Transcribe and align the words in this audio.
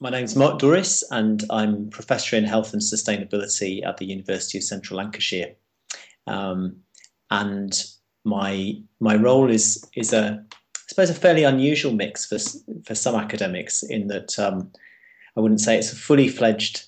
My 0.00 0.10
name's 0.10 0.36
Mark 0.36 0.60
Dooris, 0.60 1.02
and 1.10 1.42
I'm 1.50 1.90
Professor 1.90 2.36
in 2.36 2.44
Health 2.44 2.72
and 2.72 2.80
Sustainability 2.80 3.84
at 3.84 3.96
the 3.96 4.06
University 4.06 4.56
of 4.56 4.62
Central 4.62 4.98
Lancashire. 4.98 5.56
Um, 6.28 6.76
and 7.32 7.84
my 8.24 8.80
my 9.00 9.16
role 9.16 9.50
is 9.50 9.84
is 9.96 10.12
a 10.12 10.44
I 10.50 10.78
suppose 10.86 11.10
a 11.10 11.14
fairly 11.14 11.42
unusual 11.42 11.92
mix 11.92 12.26
for 12.26 12.38
for 12.84 12.94
some 12.94 13.16
academics 13.16 13.82
in 13.82 14.06
that 14.06 14.38
um, 14.38 14.70
I 15.36 15.40
wouldn't 15.40 15.60
say 15.60 15.76
it's 15.76 15.92
a 15.92 15.96
fully 15.96 16.28
fledged 16.28 16.86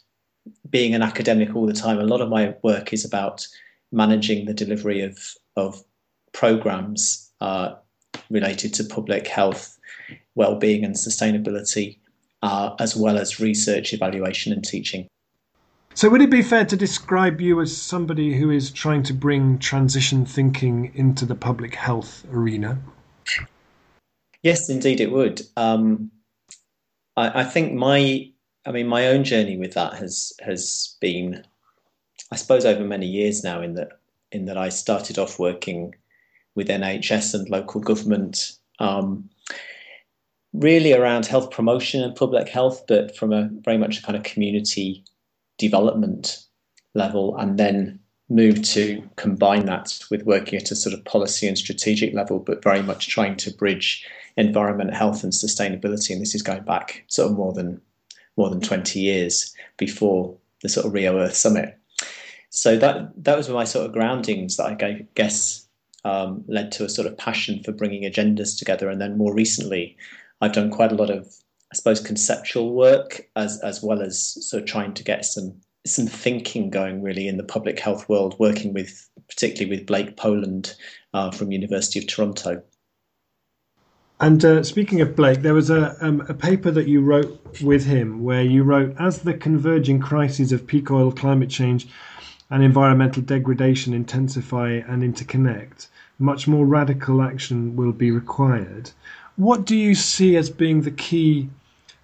being 0.68 0.95
an 0.95 1.02
academic 1.02 1.56
all 1.56 1.66
the 1.66 1.72
time. 1.72 1.98
A 1.98 2.04
lot 2.04 2.20
of 2.20 2.29
my 2.29 2.54
work 2.62 2.92
is 2.92 3.04
about 3.04 3.45
managing 3.90 4.45
the 4.45 4.54
delivery 4.54 5.00
of 5.02 5.18
of 5.56 5.82
programs 6.32 7.29
uh, 7.40 7.74
related 8.30 8.72
to 8.74 8.84
public 8.84 9.27
health, 9.27 9.80
well-being, 10.36 10.84
and 10.84 10.95
sustainability 10.95 12.00
uh, 12.43 12.75
as 12.79 12.96
well 12.96 13.18
as 13.18 13.41
research, 13.41 13.93
evaluation, 13.93 14.52
and 14.52 14.64
teaching. 14.64 15.07
So, 15.94 16.08
would 16.08 16.22
it 16.22 16.30
be 16.30 16.43
fair 16.43 16.64
to 16.64 16.76
describe 16.76 17.40
you 17.40 17.61
as 17.61 17.76
somebody 17.76 18.39
who 18.39 18.50
is 18.50 18.71
trying 18.71 19.03
to 19.04 19.13
bring 19.13 19.58
transition 19.58 20.25
thinking 20.25 20.93
into 20.94 21.26
the 21.26 21.35
public 21.35 21.75
health 21.75 22.25
arena? 22.32 22.79
Yes, 24.43 24.68
indeed, 24.68 25.00
it 25.00 25.11
would. 25.11 25.43
Um, 25.57 26.11
I, 27.16 27.40
I, 27.40 27.44
think 27.44 27.75
my, 27.75 28.30
I 28.64 28.72
mean, 28.72 28.86
my 28.86 29.08
own 29.08 29.25
journey 29.25 29.57
with 29.57 29.75
that 29.75 29.94
has 29.94 30.32
has 30.41 30.96
been, 31.00 31.44
I 32.30 32.36
suppose, 32.36 32.64
over 32.64 32.84
many 32.84 33.06
years 33.06 33.42
now. 33.42 33.61
In 33.61 33.75
that, 33.75 34.00
in 34.33 34.47
that, 34.47 34.56
I 34.56 34.69
started 34.69 35.19
off 35.19 35.38
working 35.38 35.94
with 36.55 36.69
NHS 36.69 37.34
and 37.34 37.48
local 37.48 37.80
government. 37.80 38.52
Um, 38.78 39.30
really 40.53 40.92
around 40.92 41.27
health 41.27 41.50
promotion 41.50 42.03
and 42.03 42.14
public 42.14 42.48
health, 42.48 42.84
but 42.89 43.17
from 43.17 43.33
a 43.33 43.48
very 43.64 43.78
much 43.78 43.98
a 43.98 44.03
kind 44.03 44.17
of 44.17 44.25
community 44.25 45.05
development 45.58 46.45
level, 46.94 47.36
and 47.36 47.58
then 47.58 47.98
move 48.28 48.62
to 48.62 49.02
combine 49.16 49.66
that 49.66 49.98
with 50.11 50.24
working 50.24 50.58
at 50.58 50.70
a 50.70 50.77
sort 50.77 50.94
of 50.94 51.05
policy 51.05 51.47
and 51.47 51.58
strategic 51.58 52.14
level, 52.14 52.39
but 52.39 52.62
very 52.62 52.83
much 52.83 53.08
trying 53.08 53.36
to 53.36 53.52
bridge 53.52 54.06
environment, 54.36 54.94
health, 54.94 55.22
and 55.24 55.33
sustainability. 55.33 56.11
And 56.11 56.22
this 56.22 56.34
is 56.34 56.42
going 56.42 56.62
back 56.62 57.05
sort 57.08 57.30
of 57.30 57.36
more 57.36 57.52
than 57.52 57.80
more 58.36 58.48
than 58.48 58.61
20 58.61 59.00
years 59.00 59.55
before 59.77 60.34
the 60.62 60.69
sort 60.69 60.86
of 60.86 60.94
Rio 60.94 61.19
Earth 61.19 61.34
Summit. 61.34 61.77
So 62.50 62.77
that 62.77 63.12
that 63.24 63.36
was 63.36 63.48
my 63.48 63.64
sort 63.64 63.86
of 63.86 63.92
groundings 63.92 64.56
that 64.56 64.67
I 64.67 65.06
guess 65.14 65.67
um, 66.05 66.44
led 66.46 66.72
to 66.72 66.84
a 66.84 66.89
sort 66.89 67.06
of 67.06 67.19
passion 67.19 67.62
for 67.62 67.72
bringing 67.72 68.11
agendas 68.11 68.58
together, 68.58 68.89
and 68.89 69.00
then 69.00 69.19
more 69.19 69.34
recently 69.34 69.96
I've 70.41 70.52
done 70.52 70.70
quite 70.70 70.92
a 70.92 70.96
lot 70.96 71.10
of, 71.10 71.27
I 71.72 71.77
suppose, 71.77 72.00
conceptual 72.00 72.72
work 72.74 73.28
as 73.36 73.60
as 73.60 73.83
well 73.83 74.02
as 74.02 74.19
sort 74.48 74.62
of 74.62 74.69
trying 74.69 74.94
to 74.94 75.05
get 75.05 75.24
some 75.24 75.60
some 75.86 76.06
thinking 76.06 76.70
going 76.70 77.02
really 77.02 77.27
in 77.27 77.36
the 77.36 77.44
public 77.44 77.78
health 77.78 78.08
world, 78.08 78.36
working 78.38 78.72
with 78.72 79.08
particularly 79.28 79.77
with 79.77 79.86
Blake 79.86 80.16
Poland 80.16 80.74
uh, 81.14 81.30
from 81.30 81.52
University 81.52 81.98
of 81.98 82.06
Toronto. 82.06 82.62
And 84.20 84.44
uh, 84.44 84.62
speaking 84.62 85.00
of 85.00 85.16
Blake, 85.16 85.41
there 85.41 85.55
was 85.55 85.70
a, 85.70 85.96
um, 86.05 86.20
a 86.28 86.34
paper 86.34 86.70
that 86.72 86.86
you 86.86 87.00
wrote 87.00 87.62
with 87.62 87.86
him 87.86 88.22
where 88.22 88.42
you 88.42 88.62
wrote, 88.62 88.94
as 88.98 89.22
the 89.22 89.33
converging 89.33 89.98
crises 89.98 90.52
of 90.52 90.66
peak 90.66 90.91
oil, 90.91 91.11
climate 91.11 91.48
change, 91.48 91.88
and 92.50 92.62
environmental 92.62 93.22
degradation 93.22 93.94
intensify 93.94 94.72
and 94.72 95.02
interconnect, 95.02 95.86
much 96.18 96.46
more 96.46 96.66
radical 96.66 97.22
action 97.22 97.77
will 97.77 97.92
be 97.92 98.11
required. 98.11 98.91
What 99.41 99.64
do 99.64 99.74
you 99.74 99.94
see 99.94 100.36
as 100.36 100.50
being 100.50 100.83
the 100.83 100.91
key 100.91 101.48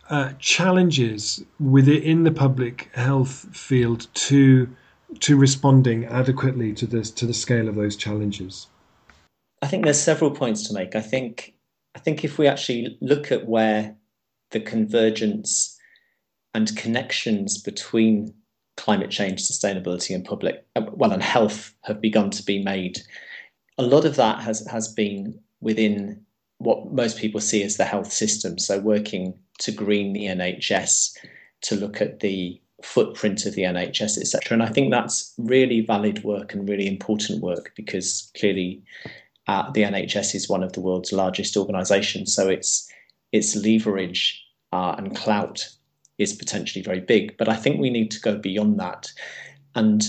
uh, 0.09 0.33
challenges 0.39 1.45
within 1.61 2.23
the 2.23 2.31
public 2.31 2.89
health 2.95 3.55
field 3.55 4.07
to 4.15 4.75
to 5.21 5.37
responding 5.37 6.07
adequately 6.07 6.73
to 6.73 6.87
this 6.87 7.11
to 7.11 7.27
the 7.27 7.35
scale 7.35 7.69
of 7.69 7.75
those 7.75 7.95
challenges? 7.95 8.69
I 9.61 9.67
think 9.67 9.85
there's 9.85 10.01
several 10.01 10.31
points 10.31 10.67
to 10.69 10.73
make. 10.73 10.97
I 10.97 11.03
think 11.03 11.53
I 11.95 11.99
think 11.99 12.25
if 12.25 12.39
we 12.39 12.47
actually 12.47 12.97
look 13.03 13.31
at 13.31 13.47
where 13.47 13.95
the 14.51 14.61
convergence 14.61 15.79
and 16.55 16.75
connections 16.75 17.61
between 17.61 18.33
climate 18.79 19.11
change, 19.11 19.43
sustainability, 19.43 20.15
and 20.15 20.25
public 20.25 20.65
well 20.75 21.13
and 21.13 21.23
health 21.23 21.75
have 21.83 22.01
begun 22.01 22.31
to 22.31 22.43
be 22.43 22.63
made, 22.63 22.97
a 23.77 23.83
lot 23.83 24.07
of 24.07 24.17
that 24.17 24.41
has 24.41 24.67
has 24.69 24.89
been 24.89 25.39
within 25.61 26.25
what 26.59 26.93
most 26.93 27.19
people 27.19 27.41
see 27.41 27.63
as 27.63 27.77
the 27.77 27.85
health 27.85 28.13
system. 28.13 28.59
So, 28.59 28.79
working 28.79 29.35
to 29.59 29.73
green 29.73 30.13
the 30.13 30.27
NHS, 30.27 31.17
to 31.63 31.77
look 31.77 32.01
at 32.01 32.21
the 32.21 32.61
footprint 32.83 33.47
of 33.47 33.55
the 33.55 33.63
NHS, 33.63 34.19
etc. 34.19 34.55
And 34.55 34.63
I 34.63 34.69
think 34.69 34.91
that's 34.91 35.35
really 35.39 35.81
valid 35.81 36.23
work 36.25 36.53
and 36.53 36.69
really 36.69 36.87
important 36.87 37.43
work 37.43 37.73
because 37.75 38.31
clearly 38.39 38.83
uh, 39.47 39.71
the 39.71 39.83
NHS 39.83 40.35
is 40.35 40.49
one 40.49 40.63
of 40.63 40.73
the 40.73 40.81
world's 40.81 41.13
largest 41.13 41.57
organisations. 41.57 42.35
So 42.35 42.49
its 42.49 42.91
its 43.33 43.57
leverage 43.57 44.43
uh, 44.73 44.95
and 44.99 45.17
clout 45.17 45.69
is 46.19 46.33
potentially 46.33 46.83
very 46.83 47.01
big. 47.01 47.37
But 47.37 47.49
I 47.49 47.57
think 47.57 47.81
we 47.81 47.91
need 47.91 48.11
to 48.13 48.21
go 48.21 48.37
beyond 48.37 48.79
that 48.81 49.11
and 49.75 50.03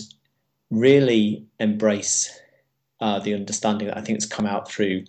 really 0.69 1.45
embrace 1.59 2.39
uh, 2.99 3.19
the 3.19 3.33
understanding 3.33 3.87
that 3.87 3.97
I 3.97 4.01
think 4.01 4.17
has 4.17 4.25
come 4.25 4.45
out 4.45 4.69
through 4.69 5.05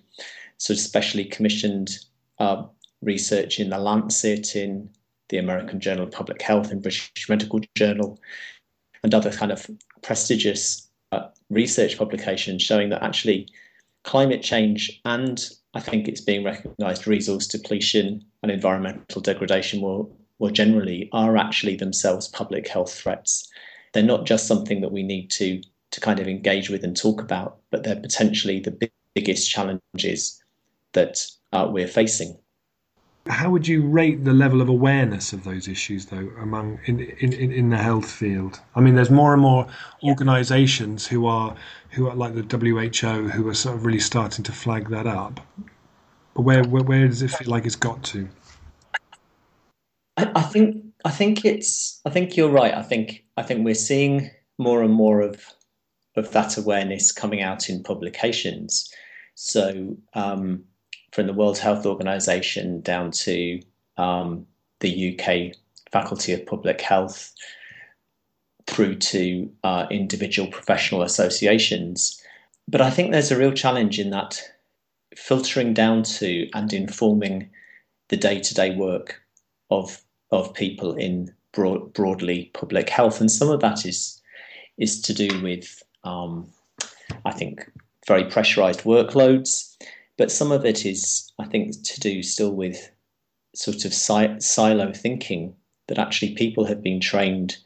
sort 0.59 0.79
of 0.79 0.85
specially 0.85 1.25
commissioned 1.25 1.99
uh, 2.39 2.65
research 3.03 3.59
in 3.59 3.71
the 3.71 3.79
Lancet, 3.79 4.55
in 4.57 4.91
the 5.29 5.39
American 5.39 5.81
Journal 5.81 6.05
of 6.05 6.13
Public 6.13 6.43
Health, 6.43 6.73
in 6.73 6.81
British 6.81 7.29
Medical 7.29 7.61
Journal, 7.77 8.19
and 9.03 9.15
other 9.15 9.33
kind 9.33 9.53
of 9.53 9.71
prestigious 10.03 10.89
uh, 11.13 11.29
research 11.51 11.97
publications 11.97 12.63
showing 12.63 12.89
that 12.91 13.03
actually 13.03 13.49
climate 14.05 14.43
change 14.43 15.01
and 15.05 15.51
I 15.75 15.81
think 15.81 16.09
it's 16.09 16.21
being 16.21 16.45
recognised 16.45 17.07
resource 17.07 17.47
depletion 17.47 18.25
and 18.43 18.51
environmental 18.51 19.21
degradation 19.21 19.81
more, 19.81 20.09
more 20.41 20.51
generally 20.51 21.09
are 21.13 21.37
actually 21.37 21.77
themselves 21.77 22.29
public 22.29 22.67
health 22.69 22.93
threats. 22.93 23.49
They're 23.93 24.03
not 24.03 24.27
just 24.27 24.47
something 24.47 24.81
that 24.81 24.93
we 24.93 25.03
need 25.03 25.31
to 25.33 25.63
to 25.91 26.01
kind 26.01 26.21
of 26.21 26.29
engage 26.29 26.69
with 26.69 26.85
and 26.85 26.95
talk 26.95 27.21
about, 27.21 27.61
but 27.71 27.83
they're 27.83 27.97
potentially 27.97 28.61
the 28.61 28.91
biggest 29.15 29.51
challenges 29.51 30.43
that 30.93 31.19
uh, 31.53 31.69
we're 31.71 31.89
facing. 31.89 32.39
How 33.27 33.51
would 33.51 33.69
you 33.69 33.87
rate 33.87 34.25
the 34.25 34.33
level 34.33 34.63
of 34.63 34.69
awareness 34.71 35.35
of 35.35 35.45
those 35.45 35.69
issues, 35.69 36.07
though, 36.07 36.31
among 36.41 36.81
in 36.87 37.01
in, 37.01 37.33
in 37.53 37.71
the 37.71 37.77
health 37.77 38.11
field? 38.11 38.61
I 38.75 38.81
mean, 38.81 38.95
there's 38.95 39.11
more 39.11 39.35
and 39.35 39.43
more 39.43 39.67
organisations 40.03 41.07
who 41.07 41.27
are 41.27 41.55
who 41.91 42.09
are 42.09 42.15
like 42.15 42.35
the 42.35 42.43
WHO 42.43 43.29
who 43.29 43.49
are 43.49 43.55
sort 43.55 43.77
of 43.77 43.85
really 43.85 44.01
starting 44.01 44.45
to 44.45 44.53
flag 44.53 44.89
that 44.89 45.07
up. 45.07 45.41
But 46.35 46.43
where 46.43 46.65
where, 46.65 46.83
where 46.83 47.07
does 47.07 47.21
it 47.21 47.31
feel 47.31 47.51
like 47.51 47.67
it's 47.67 47.77
got 47.77 48.03
to? 48.05 48.29
I, 50.17 50.31
I 50.35 50.43
think 50.43 50.85
I 51.05 51.11
think 51.11 51.45
it's 51.45 52.01
I 52.07 52.11
think 52.11 52.37
you're 52.37 52.51
right. 52.51 52.75
I 52.75 52.83
think 52.83 53.25
I 53.37 53.43
think 53.43 53.65
we're 53.65 53.75
seeing 53.75 54.31
more 54.59 54.83
and 54.83 54.93
more 54.93 55.21
of 55.21 55.45
of 56.17 56.33
that 56.33 56.57
awareness 56.57 57.13
coming 57.13 57.43
out 57.43 57.69
in 57.69 57.83
publications. 57.83 58.91
So 59.35 59.97
um, 60.15 60.65
from 61.13 61.27
the 61.27 61.33
World 61.33 61.59
Health 61.59 61.87
Organization 61.87 62.81
down 62.81 63.11
to 63.13 63.61
um, 63.97 64.47
the 64.81 65.19
UK 65.19 65.57
Faculty 65.91 66.33
of 66.33 66.47
Public 66.47 66.81
Health 66.81 67.35
through 68.67 68.97
to 68.97 69.51
uh, 69.65 69.87
individual 69.91 70.51
professional 70.51 71.03
associations. 71.03 72.23
But 72.69 72.83
I 72.83 72.91
think 72.91 73.11
there's 73.11 73.31
a 73.31 73.39
real 73.39 73.53
challenge 73.53 73.99
in 73.99 74.11
that 74.11 74.41
filtering 75.17 75.73
down 75.75 76.03
to 76.03 76.49
and 76.55 76.73
informing 76.73 77.51
the 78.09 78.17
day 78.17 78.41
to 78.41 78.55
day 78.55 78.75
work 78.75 79.23
of, 79.71 80.03
of 80.31 80.53
people 80.55 80.95
in 80.95 81.35
broad, 81.53 81.93
broadly 81.95 82.51
public 82.53 82.89
health. 82.91 83.21
And 83.21 83.31
some 83.31 83.49
of 83.49 83.61
that 83.61 83.87
is, 83.87 84.21
is 84.77 85.01
to 85.03 85.15
do 85.15 85.43
with, 85.43 85.83
um, 86.05 86.47
I 87.25 87.33
think, 87.33 87.71
very 88.07 88.25
pressurized 88.25 88.81
workloads. 88.81 89.77
But 90.19 90.33
some 90.33 90.53
of 90.53 90.67
it 90.67 90.85
is, 90.85 91.33
I 91.39 91.47
think, 91.47 91.73
to 91.83 92.01
do 92.01 92.23
still 92.23 92.51
with 92.51 92.91
sort 93.55 93.85
of 93.85 93.95
si- 93.95 94.41
silo 94.41 94.93
thinking 94.93 95.55
that 95.87 95.99
actually 95.99 96.35
people 96.35 96.67
have 96.67 96.83
been 96.83 97.01
trained 97.01 97.57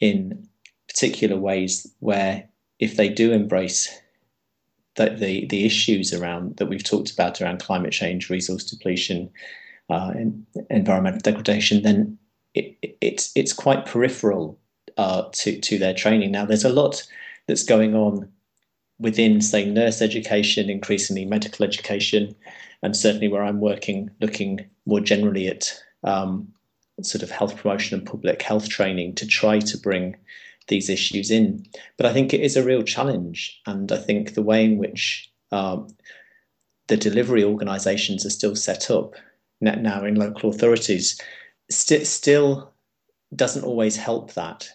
in 0.00 0.46
particular 0.88 1.36
ways 1.36 1.90
where 2.00 2.46
if 2.78 2.96
they 2.96 3.08
do 3.08 3.32
embrace 3.32 3.88
the, 4.96 5.10
the, 5.10 5.46
the 5.46 5.64
issues 5.64 6.12
around 6.12 6.56
that 6.56 6.66
we've 6.66 6.84
talked 6.84 7.10
about 7.10 7.40
around 7.40 7.60
climate 7.60 7.92
change, 7.92 8.28
resource 8.28 8.64
depletion, 8.64 9.30
uh, 9.88 10.12
and 10.14 10.46
environmental 10.70 11.20
degradation, 11.20 11.82
then 11.82 12.18
it, 12.54 12.76
it, 12.82 12.96
it's 13.00 13.32
it's 13.34 13.52
quite 13.52 13.86
peripheral 13.86 14.58
uh, 14.96 15.24
to 15.32 15.60
to 15.60 15.78
their 15.78 15.94
training. 15.94 16.30
Now, 16.30 16.44
there's 16.44 16.64
a 16.64 16.72
lot 16.72 17.06
that's 17.46 17.64
going 17.64 17.94
on 17.94 18.28
within, 19.04 19.42
say, 19.42 19.66
nurse 19.66 20.00
education, 20.00 20.70
increasingly 20.70 21.26
medical 21.26 21.64
education, 21.64 22.34
and 22.82 22.96
certainly 22.96 23.28
where 23.28 23.44
I'm 23.44 23.60
working, 23.60 24.10
looking 24.20 24.64
more 24.86 25.00
generally 25.00 25.46
at 25.46 25.72
um, 26.02 26.48
sort 27.02 27.22
of 27.22 27.30
health 27.30 27.56
promotion 27.56 27.98
and 27.98 28.08
public 28.08 28.40
health 28.40 28.68
training 28.68 29.14
to 29.16 29.26
try 29.26 29.58
to 29.60 29.78
bring 29.78 30.16
these 30.68 30.88
issues 30.88 31.30
in. 31.30 31.66
But 31.98 32.06
I 32.06 32.14
think 32.14 32.32
it 32.32 32.40
is 32.40 32.56
a 32.56 32.64
real 32.64 32.82
challenge, 32.82 33.60
and 33.66 33.92
I 33.92 33.98
think 33.98 34.32
the 34.32 34.42
way 34.42 34.64
in 34.64 34.78
which 34.78 35.30
um, 35.52 35.88
the 36.88 36.96
delivery 36.96 37.44
organisations 37.44 38.24
are 38.24 38.30
still 38.30 38.56
set 38.56 38.90
up 38.90 39.14
now 39.60 40.04
in 40.04 40.14
local 40.14 40.48
authorities 40.50 41.20
st- 41.70 42.06
still 42.06 42.72
doesn't 43.36 43.64
always 43.64 43.96
help 43.96 44.32
that. 44.32 44.70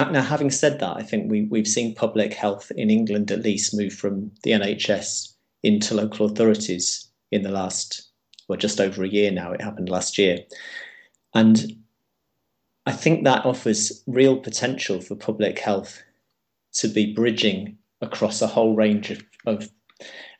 Now, 0.00 0.08
now, 0.10 0.22
having 0.22 0.50
said 0.50 0.80
that, 0.80 0.96
I 0.96 1.02
think 1.02 1.30
we, 1.30 1.42
we've 1.42 1.68
seen 1.68 1.94
public 1.94 2.32
health 2.32 2.72
in 2.74 2.88
England 2.88 3.30
at 3.30 3.42
least 3.42 3.76
move 3.76 3.92
from 3.92 4.32
the 4.44 4.52
NHS 4.52 5.34
into 5.62 5.94
local 5.94 6.24
authorities 6.24 7.06
in 7.30 7.42
the 7.42 7.50
last, 7.50 8.08
well, 8.48 8.56
just 8.56 8.80
over 8.80 9.04
a 9.04 9.08
year 9.08 9.30
now. 9.30 9.52
It 9.52 9.60
happened 9.60 9.90
last 9.90 10.16
year. 10.16 10.38
And 11.34 11.76
I 12.86 12.92
think 12.92 13.24
that 13.24 13.44
offers 13.44 14.02
real 14.06 14.38
potential 14.38 15.02
for 15.02 15.16
public 15.16 15.58
health 15.58 16.02
to 16.76 16.88
be 16.88 17.12
bridging 17.12 17.76
across 18.00 18.40
a 18.40 18.46
whole 18.46 18.74
range 18.74 19.10
of, 19.10 19.22
of 19.44 19.70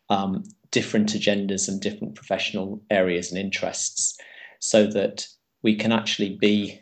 um, 0.08 0.42
different 0.70 1.10
agendas 1.10 1.68
and 1.68 1.82
different 1.82 2.14
professional 2.14 2.80
areas 2.88 3.30
and 3.30 3.38
interests 3.38 4.16
so 4.58 4.86
that 4.86 5.26
we 5.62 5.76
can 5.76 5.92
actually 5.92 6.38
be 6.40 6.80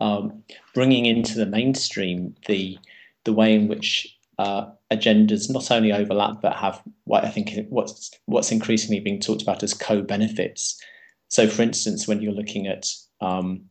um, 0.00 0.42
bringing 0.74 1.06
into 1.06 1.38
the 1.38 1.46
mainstream 1.46 2.34
the 2.46 2.78
the 3.24 3.32
way 3.32 3.54
in 3.54 3.68
which 3.68 4.16
uh, 4.38 4.66
agendas 4.92 5.50
not 5.50 5.70
only 5.70 5.92
overlap 5.92 6.40
but 6.42 6.54
have 6.56 6.82
what 7.04 7.24
I 7.24 7.30
think 7.30 7.50
what's 7.68 8.10
what's 8.26 8.52
increasingly 8.52 9.00
being 9.00 9.20
talked 9.20 9.42
about 9.42 9.62
as 9.62 9.74
co-benefits. 9.74 10.80
So, 11.28 11.48
for 11.48 11.62
instance, 11.62 12.06
when 12.06 12.20
you're 12.20 12.32
looking 12.32 12.66
at 12.66 12.86
um, 13.20 13.62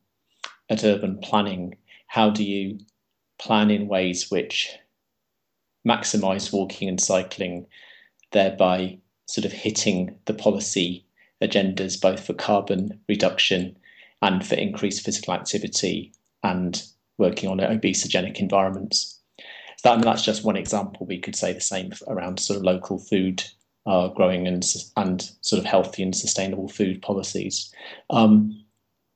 at 0.69 0.83
urban 0.83 1.19
planning, 1.19 1.77
how 2.07 2.30
do 2.30 2.44
you 2.44 2.80
plan 3.38 3.69
in 3.69 3.88
ways 3.88 4.31
which 4.31 4.71
maximize 5.88 6.51
walking 6.51 6.89
and 6.89 7.00
cycling, 7.00 7.68
thereby 8.31 8.98
sort 9.28 9.45
of 9.45 9.51
hitting 9.51 10.18
the 10.25 10.33
policy 10.33 11.06
agendas 11.42 12.00
both 12.00 12.25
for 12.25 12.33
carbon 12.33 13.00
reduction 13.07 13.78
and 14.21 14.45
for 14.45 14.56
increased 14.56 15.03
physical 15.03 15.33
activity 15.33 16.13
and 16.44 16.83
working 17.17 17.50
on 17.50 17.57
obesogenic 17.59 18.38
environments. 18.38 19.19
So 19.77 19.95
that, 19.95 20.03
that's 20.03 20.23
just 20.23 20.44
one 20.44 20.57
example. 20.57 21.06
We 21.06 21.19
could 21.19 21.35
say 21.35 21.53
the 21.53 21.62
same 21.62 21.91
around 22.07 22.39
sort 22.39 22.57
of 22.57 22.63
local 22.63 22.97
food 22.97 23.44
uh, 23.85 24.07
growing 24.09 24.47
and 24.47 24.65
and 24.97 25.29
sort 25.41 25.59
of 25.59 25.65
healthy 25.65 26.03
and 26.03 26.15
sustainable 26.15 26.67
food 26.67 27.01
policies. 27.01 27.73
Um, 28.09 28.63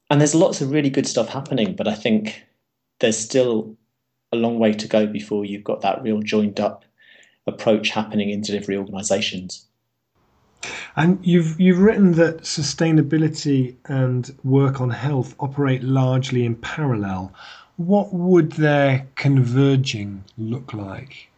and 0.10 0.20
there's 0.20 0.36
lots 0.36 0.62
of 0.62 0.72
really 0.72 0.90
good 0.90 1.08
stuff 1.08 1.30
happening, 1.30 1.76
but 1.76 1.88
I 1.88 1.96
think 1.96 2.46
there's 3.00 3.18
still 3.18 3.78
a 4.32 4.36
long 4.36 4.60
way 4.60 4.74
to 4.74 4.88
go 4.88 5.08
before 5.08 5.46
you've 5.46 5.64
got 5.64 5.82
that 5.82 6.02
real 6.04 6.22
joined 6.22 6.60
up 6.60 6.86
approach 7.48 7.90
happening 7.90 8.30
in 8.30 8.42
delivery 8.42 8.78
organisations. 8.78 9.66
And 11.00 11.26
you've 11.26 11.58
you've 11.58 11.80
written 11.80 12.12
that 12.16 12.42
sustainability 12.42 13.78
and 13.86 14.30
work 14.44 14.82
on 14.82 14.90
health 14.90 15.34
operate 15.40 15.82
largely 15.82 16.44
in 16.44 16.58
parallel. 16.58 17.34
What 17.78 18.14
would 18.14 18.52
their 18.52 19.08
converging 19.16 20.26
look 20.38 20.74
like? 20.74 21.30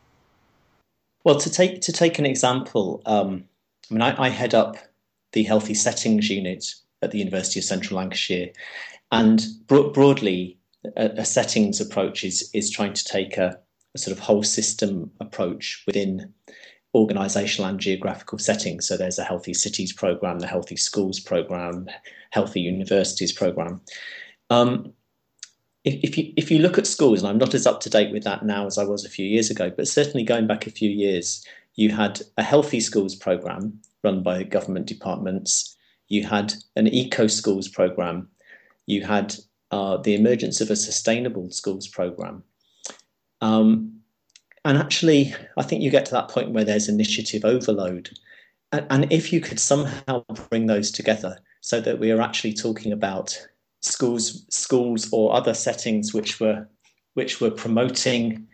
Well, 1.23 1.37
to 1.37 1.51
take 1.51 1.81
to 1.81 1.91
take 1.91 2.17
an 2.17 2.25
example, 2.25 3.03
um, 3.05 3.43
I 3.91 3.93
mean, 3.93 4.01
I, 4.01 4.23
I, 4.23 4.29
head 4.29 4.55
up 4.55 4.77
the 5.33 5.43
healthy 5.43 5.75
settings 5.75 6.27
unit 6.27 6.65
at 7.03 7.11
the 7.11 7.19
University 7.19 7.59
of 7.59 7.63
Central 7.63 7.99
Lancashire, 7.99 8.49
and 9.11 9.45
bro- 9.67 9.91
broadly, 9.91 10.57
a, 10.97 11.11
a, 11.17 11.25
settings 11.25 11.79
approach 11.79 12.23
is 12.23 12.49
is 12.55 12.71
trying 12.71 12.93
to 12.93 13.03
take 13.03 13.37
a, 13.37 13.59
a 13.93 13.99
sort 13.99 14.17
of 14.17 14.23
whole 14.23 14.41
system 14.41 15.11
approach 15.19 15.83
within 15.85 16.33
organizational 16.93 17.69
and 17.69 17.79
geographical 17.79 18.37
settings. 18.37 18.87
So 18.87 18.97
there's 18.97 19.19
a 19.19 19.23
Healthy 19.23 19.53
Cities 19.53 19.93
program, 19.93 20.39
the 20.39 20.47
Healthy 20.47 20.75
Schools 20.75 21.19
program, 21.19 21.87
Healthy 22.31 22.61
Universities 22.61 23.31
program. 23.31 23.81
Um, 24.49 24.93
if, 25.83 25.95
if, 26.03 26.17
you 26.17 26.33
if 26.37 26.51
you 26.51 26.59
look 26.59 26.77
at 26.77 26.85
schools, 26.85 27.19
and 27.19 27.29
I'm 27.29 27.37
not 27.37 27.53
as 27.53 27.65
up 27.65 27.79
to 27.81 27.89
date 27.89 28.11
with 28.11 28.23
that 28.23 28.45
now 28.45 28.67
as 28.67 28.77
I 28.77 28.83
was 28.83 29.05
a 29.05 29.09
few 29.09 29.25
years 29.25 29.49
ago, 29.49 29.71
but 29.75 29.87
certainly 29.87 30.23
going 30.23 30.47
back 30.47 30.67
a 30.67 30.71
few 30.71 30.89
years, 30.89 31.45
you 31.75 31.89
had 31.91 32.21
a 32.37 32.43
Healthy 32.43 32.81
Schools 32.81 33.15
program 33.15 33.79
run 34.03 34.21
by 34.21 34.43
government 34.43 34.85
departments. 34.85 35.75
You 36.07 36.25
had 36.25 36.53
an 36.75 36.87
Eco 36.87 37.27
Schools 37.27 37.67
program. 37.67 38.27
You 38.85 39.05
had 39.05 39.35
uh, 39.71 39.97
the 39.97 40.13
emergence 40.13 40.59
of 40.59 40.69
a 40.69 40.75
Sustainable 40.75 41.49
Schools 41.49 41.87
program. 41.87 42.43
Um, 43.39 44.00
and 44.63 44.77
actually, 44.77 45.33
I 45.57 45.63
think 45.63 45.81
you 45.81 45.89
get 45.89 46.05
to 46.05 46.11
that 46.11 46.29
point 46.29 46.51
where 46.51 46.63
there's 46.63 46.87
initiative 46.87 47.43
overload. 47.45 48.11
And, 48.71 48.85
and 48.89 49.11
if 49.11 49.33
you 49.33 49.41
could 49.41 49.59
somehow 49.59 50.23
bring 50.49 50.67
those 50.67 50.91
together 50.91 51.39
so 51.61 51.81
that 51.81 51.99
we 51.99 52.11
are 52.11 52.21
actually 52.21 52.53
talking 52.53 52.91
about 52.91 53.37
schools, 53.81 54.45
schools 54.49 55.09
or 55.11 55.33
other 55.33 55.53
settings 55.53 56.13
which 56.13 56.39
were 56.39 56.67
which 57.13 57.41
were 57.41 57.51
promoting 57.51 58.47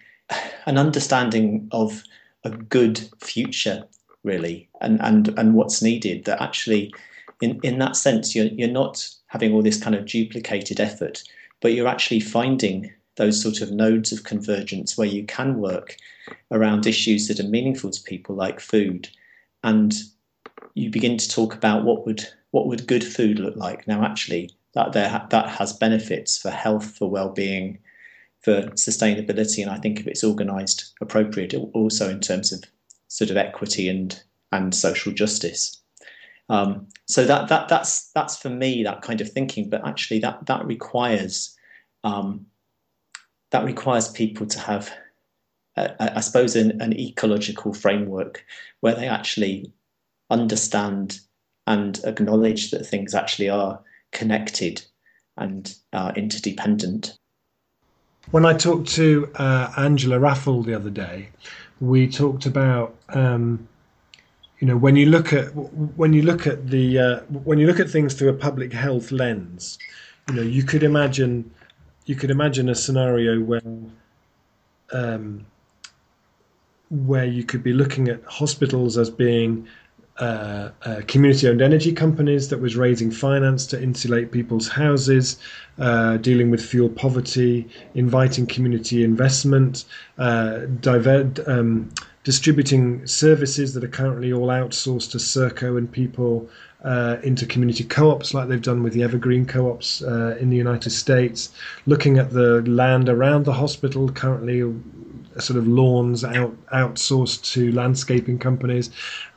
an 0.65 0.77
understanding 0.77 1.67
of 1.71 2.03
a 2.43 2.49
good 2.49 2.99
future, 3.19 3.83
really, 4.23 4.69
and 4.81 5.01
and 5.01 5.37
and 5.37 5.53
what's 5.53 5.81
needed. 5.81 6.25
That 6.25 6.41
actually, 6.41 6.93
in 7.41 7.59
in 7.63 7.79
that 7.79 7.95
sense, 7.95 8.35
you're 8.35 8.47
you're 8.47 8.69
not 8.69 9.07
having 9.27 9.53
all 9.53 9.61
this 9.61 9.81
kind 9.81 9.95
of 9.95 10.05
duplicated 10.05 10.79
effort, 10.79 11.23
but 11.61 11.73
you're 11.73 11.87
actually 11.87 12.21
finding 12.21 12.91
those 13.17 13.41
sort 13.41 13.61
of 13.61 13.71
nodes 13.71 14.11
of 14.11 14.23
convergence 14.23 14.97
where 14.97 15.07
you 15.07 15.25
can 15.25 15.59
work 15.59 15.97
around 16.51 16.87
issues 16.87 17.27
that 17.27 17.39
are 17.39 17.47
meaningful 17.47 17.91
to 17.91 18.01
people 18.03 18.35
like 18.35 18.59
food. 18.59 19.09
And 19.63 19.93
you 20.73 20.89
begin 20.89 21.17
to 21.17 21.29
talk 21.29 21.53
about 21.53 21.83
what 21.83 22.05
would 22.05 22.27
what 22.51 22.67
would 22.67 22.87
good 22.87 23.03
food 23.03 23.39
look 23.39 23.55
like. 23.55 23.87
Now 23.87 24.03
actually 24.05 24.51
that 24.73 24.93
there 24.93 25.27
that 25.29 25.49
has 25.49 25.73
benefits 25.73 26.37
for 26.37 26.49
health 26.49 26.95
for 26.97 27.09
well-being 27.09 27.79
for 28.41 28.61
sustainability 28.75 29.63
and 29.63 29.71
i 29.71 29.77
think 29.79 29.99
if 29.99 30.05
it's 30.05 30.23
organized 30.23 30.93
appropriate 31.01 31.55
also 31.73 32.07
in 32.07 32.19
terms 32.19 32.53
of 32.53 32.63
sort 33.07 33.31
of 33.31 33.37
equity 33.37 33.89
and 33.89 34.21
and 34.51 34.73
social 34.73 35.11
justice. 35.11 35.81
Um, 36.49 36.87
so 37.07 37.25
that 37.25 37.49
that 37.49 37.67
that's 37.67 38.09
that's 38.11 38.37
for 38.37 38.49
me 38.49 38.83
that 38.83 39.01
kind 39.01 39.19
of 39.21 39.31
thinking. 39.31 39.69
But 39.69 39.85
actually 39.85 40.19
that 40.19 40.45
that 40.45 40.65
requires 40.65 41.55
um, 42.03 42.45
that 43.51 43.65
requires 43.65 44.09
people 44.09 44.45
to 44.47 44.59
have, 44.59 44.91
uh, 45.75 45.89
I 45.99 46.21
suppose, 46.21 46.55
an, 46.55 46.81
an, 46.81 46.93
ecological 46.93 47.73
framework 47.73 48.45
where 48.81 48.95
they 48.95 49.07
actually 49.07 49.71
understand 50.29 51.19
and 51.65 51.99
acknowledge 52.03 52.71
that 52.71 52.85
things 52.85 53.13
actually 53.13 53.49
are 53.49 53.79
connected 54.11 54.81
and 55.37 55.75
uh, 55.93 56.11
interdependent. 56.15 57.17
When 58.31 58.45
I 58.45 58.53
talked 58.53 58.89
to 58.95 59.31
uh, 59.35 59.71
Angela 59.77 60.19
Raffle 60.19 60.63
the 60.63 60.73
other 60.73 60.89
day, 60.89 61.29
we 61.79 62.09
talked 62.09 62.45
about 62.45 62.95
um, 63.09 63.67
you 64.59 64.67
know 64.67 64.75
when 64.75 64.95
you 64.95 65.05
look 65.05 65.31
at 65.31 65.55
when 65.55 66.13
you 66.13 66.23
look 66.23 66.47
at 66.47 66.67
the 66.69 66.99
uh, 66.99 67.19
when 67.43 67.59
you 67.59 67.67
look 67.67 67.79
at 67.79 67.89
things 67.89 68.15
through 68.15 68.29
a 68.29 68.33
public 68.33 68.73
health 68.73 69.11
lens, 69.11 69.77
you 70.27 70.35
know 70.35 70.41
you 70.41 70.63
could 70.63 70.83
imagine 70.83 71.49
you 72.07 72.15
could 72.15 72.31
imagine 72.31 72.69
a 72.69 72.75
scenario 72.75 73.39
where 73.39 73.61
um, 74.91 75.45
where 76.89 77.25
you 77.25 77.43
could 77.43 77.61
be 77.61 77.73
looking 77.73 78.07
at 78.07 78.23
hospitals 78.23 78.97
as 78.97 79.09
being 79.09 79.67
uh, 80.19 80.69
uh, 80.83 81.01
community-owned 81.07 81.61
energy 81.61 81.91
companies 81.91 82.47
that 82.49 82.59
was 82.59 82.77
raising 82.77 83.11
finance 83.11 83.67
to 83.67 83.81
insulate 83.81 84.31
people's 84.31 84.69
houses, 84.69 85.37
uh, 85.79 86.15
dealing 86.17 86.49
with 86.49 86.65
fuel 86.65 86.89
poverty, 86.89 87.67
inviting 87.93 88.47
community 88.47 89.03
investment, 89.03 89.83
uh, 90.17 90.59
divert, 90.79 91.45
um, 91.47 91.89
distributing 92.27 93.07
services 93.07 93.73
that 93.73 93.85
are 93.85 93.87
currently 93.87 94.33
all 94.33 94.47
outsourced 94.47 95.11
to 95.11 95.17
Serco 95.17 95.77
and 95.77 95.89
people 95.89 96.49
uh, 96.83 97.15
into 97.23 97.45
community 97.45 97.85
co-ops 97.85 98.33
like 98.33 98.49
they've 98.49 98.61
done 98.61 98.83
with 98.83 98.91
the 98.91 99.01
Evergreen 99.01 99.45
co-ops 99.45 100.03
uh, 100.03 100.35
in 100.37 100.49
the 100.49 100.57
United 100.57 100.89
States, 100.89 101.53
looking 101.85 102.17
at 102.17 102.31
the 102.31 102.61
land 102.63 103.07
around 103.07 103.45
the 103.45 103.53
hospital 103.53 104.11
currently 104.11 104.61
uh, 104.61 105.39
sort 105.39 105.57
of 105.57 105.69
lawns 105.69 106.25
out 106.25 106.53
outsourced 106.73 107.49
to 107.53 107.71
landscaping 107.71 108.37
companies 108.37 108.89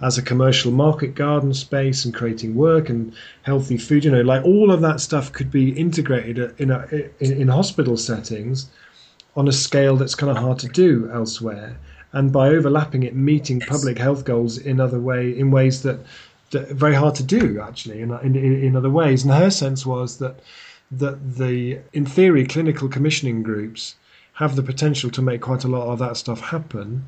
as 0.02 0.18
a 0.18 0.23
commercial 0.23 0.73
market 0.73 1.14
garden 1.14 1.54
space 1.54 2.04
and 2.04 2.12
creating 2.12 2.56
work 2.56 2.88
and 2.88 3.12
healthy 3.42 3.76
food 3.76 4.04
you 4.04 4.11
know 4.11 4.23
like 4.23 4.44
all 4.44 4.73
of 4.73 4.80
that 4.80 4.99
stuff 4.99 5.30
could 5.30 5.52
be 5.52 5.70
integrated 5.78 6.52
in 6.59 6.73
a, 6.73 6.85
in, 7.20 7.42
in 7.42 7.47
hospital 7.47 7.97
settings 7.97 8.68
on 9.37 9.47
a 9.47 9.52
scale 9.52 9.94
that's 9.94 10.16
kind 10.16 10.37
of 10.37 10.37
hard 10.37 10.59
to 10.59 10.66
do 10.66 11.09
elsewhere 11.12 11.78
and 12.12 12.33
by 12.33 12.49
overlapping 12.49 13.02
it 13.02 13.14
meeting 13.14 13.61
public 13.61 13.99
health 13.99 14.25
goals 14.25 14.59
in 14.59 14.81
other 14.81 15.00
way 15.00 15.37
in 15.37 15.50
ways 15.50 15.83
that 15.83 16.00
very 16.50 16.95
hard 16.95 17.14
to 17.14 17.23
do 17.23 17.61
actually 17.61 18.00
in, 18.00 18.12
in, 18.23 18.37
in 18.37 18.76
other 18.76 18.90
ways. 18.90 19.23
And 19.23 19.33
her 19.33 19.50
sense 19.50 19.87
was 19.87 20.19
that 20.19 20.40
that 20.90 21.37
the, 21.37 21.79
in 21.93 22.05
theory, 22.05 22.45
clinical 22.45 22.88
commissioning 22.88 23.43
groups 23.43 23.95
have 24.35 24.57
the 24.57 24.62
potential 24.62 25.11
to 25.11 25.23
make 25.23 25.40
quite 25.40 25.64
a 25.64 25.69
lot 25.69 25.87
of 25.93 25.99
that 26.00 26.17
stuff 26.17 26.40
happen. 26.40 27.05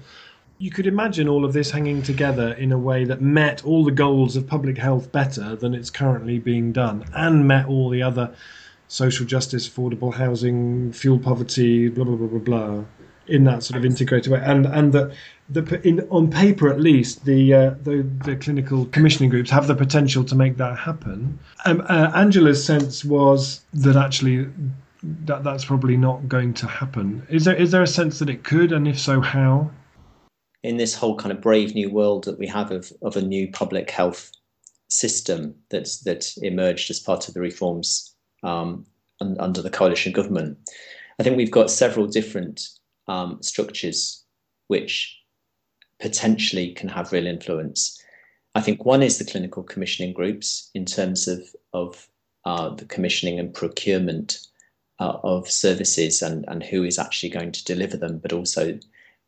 You 0.59 0.71
could 0.71 0.87
imagine 0.87 1.28
all 1.28 1.44
of 1.44 1.52
this 1.52 1.73
hanging 1.73 2.02
together 2.02 2.52
in 2.52 2.71
a 2.71 2.78
way 2.78 3.04
that 3.04 3.21
met 3.21 3.64
all 3.64 3.85
the 3.85 3.90
goals 3.90 4.37
of 4.37 4.47
public 4.47 4.78
health 4.78 5.11
better 5.11 5.56
than 5.56 5.75
it's 5.75 5.90
currently 5.90 6.38
being 6.38 6.71
done 6.71 7.04
and 7.12 7.49
met 7.49 7.66
all 7.66 7.90
the 7.90 8.02
other 8.02 8.32
social 8.87 9.26
justice, 9.26 9.68
affordable 9.68 10.14
housing, 10.14 10.92
fuel 10.92 11.18
poverty, 11.18 11.88
blah, 11.88 12.04
blah, 12.04 12.14
blah, 12.14 12.28
blah, 12.28 12.38
blah, 12.38 12.85
in 13.32 13.44
that 13.44 13.62
sort 13.62 13.78
of 13.78 13.84
integrated 13.84 14.32
way. 14.32 14.40
And, 14.44 14.66
and 14.66 14.92
that 14.92 15.12
the, 15.48 15.80
in, 15.86 16.00
on 16.10 16.30
paper 16.30 16.68
at 16.68 16.80
least, 16.80 17.24
the, 17.24 17.54
uh, 17.54 17.70
the, 17.82 18.06
the 18.24 18.36
clinical 18.36 18.86
commissioning 18.86 19.30
groups 19.30 19.50
have 19.50 19.66
the 19.66 19.74
potential 19.74 20.24
to 20.24 20.34
make 20.34 20.56
that 20.58 20.78
happen. 20.78 21.38
Um, 21.64 21.80
uh, 21.88 22.12
Angela's 22.14 22.64
sense 22.64 23.04
was 23.04 23.62
that 23.72 23.96
actually 23.96 24.48
that 25.02 25.42
that's 25.42 25.64
probably 25.64 25.96
not 25.96 26.28
going 26.28 26.54
to 26.54 26.66
happen. 26.66 27.26
Is 27.28 27.44
there 27.44 27.56
is 27.56 27.70
there 27.72 27.82
a 27.82 27.86
sense 27.86 28.18
that 28.20 28.30
it 28.30 28.44
could, 28.44 28.72
and 28.72 28.86
if 28.86 28.98
so, 28.98 29.20
how? 29.20 29.70
In 30.62 30.76
this 30.76 30.94
whole 30.94 31.16
kind 31.16 31.32
of 31.32 31.40
brave 31.40 31.74
new 31.74 31.90
world 31.90 32.24
that 32.24 32.38
we 32.38 32.46
have 32.46 32.70
of 32.70 32.92
of 33.02 33.16
a 33.16 33.22
new 33.22 33.50
public 33.50 33.90
health 33.90 34.30
system 34.88 35.54
that's 35.70 36.00
that 36.00 36.32
emerged 36.42 36.90
as 36.90 37.00
part 37.00 37.26
of 37.26 37.34
the 37.34 37.40
reforms 37.40 38.14
um, 38.42 38.86
un, 39.20 39.36
under 39.40 39.62
the 39.62 39.70
coalition 39.70 40.12
government, 40.12 40.56
I 41.18 41.22
think 41.24 41.36
we've 41.36 41.50
got 41.50 41.70
several 41.70 42.06
different 42.06 42.68
um, 43.09 43.42
structures 43.42 44.25
which 44.68 45.18
potentially 46.00 46.73
can 46.73 46.88
have 46.88 47.12
real 47.12 47.26
influence. 47.26 48.02
I 48.54 48.61
think 48.61 48.85
one 48.85 49.02
is 49.02 49.18
the 49.18 49.25
clinical 49.25 49.62
commissioning 49.62 50.12
groups 50.12 50.71
in 50.75 50.85
terms 50.85 51.28
of 51.28 51.40
of 51.73 52.09
uh, 52.44 52.71
the 52.71 52.85
commissioning 52.85 53.38
and 53.38 53.54
procurement 53.54 54.38
uh, 54.99 55.18
of 55.23 55.50
services 55.50 56.23
and, 56.23 56.44
and 56.49 56.62
who 56.62 56.85
is 56.85 56.99
actually 56.99 57.30
going 57.30 57.52
to 57.52 57.64
deliver 57.64 57.97
them, 57.97 58.18
but 58.18 58.32
also 58.32 58.78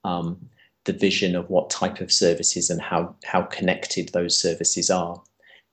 um, 0.04 0.38
the 0.85 0.93
vision 0.93 1.35
of 1.35 1.49
what 1.49 1.71
type 1.71 2.00
of 2.00 2.12
services 2.12 2.71
and 2.71 2.81
how, 2.81 3.14
how 3.25 3.43
connected 3.43 4.09
those 4.11 4.38
services 4.38 4.90
are. 4.90 5.23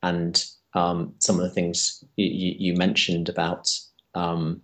And 0.04 0.44
um, 0.74 1.14
some 1.20 1.36
of 1.36 1.42
the 1.42 1.50
things 1.50 2.04
you, 2.16 2.56
you 2.58 2.74
mentioned 2.76 3.28
about 3.28 3.78
um, 4.16 4.62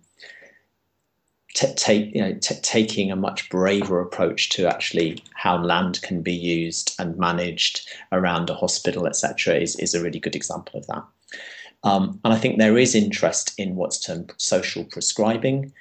t- 1.58 1.74
take, 1.74 2.14
you 2.14 2.20
know, 2.20 2.34
t- 2.34 2.54
taking 2.62 3.10
a 3.10 3.16
much 3.16 3.50
braver 3.50 4.00
approach 4.00 4.48
to 4.50 4.68
actually 4.68 5.22
how 5.34 5.58
land 5.60 6.00
can 6.02 6.22
be 6.22 6.32
used 6.32 6.94
and 7.00 7.18
managed 7.18 7.88
around 8.12 8.48
a 8.48 8.54
hospital, 8.54 9.08
etc., 9.08 9.56
is, 9.56 9.74
is 9.76 9.92
a 9.92 10.02
really 10.02 10.20
good 10.20 10.36
example 10.36 10.78
of 10.78 10.86
that. 10.86 11.04
Um, 11.82 12.20
and 12.24 12.32
I 12.32 12.38
think 12.38 12.58
there 12.58 12.78
is 12.78 12.94
interest 12.94 13.54
in 13.58 13.74
what's 13.74 13.98
termed 13.98 14.32
social 14.36 14.84
prescribing, 14.84 15.72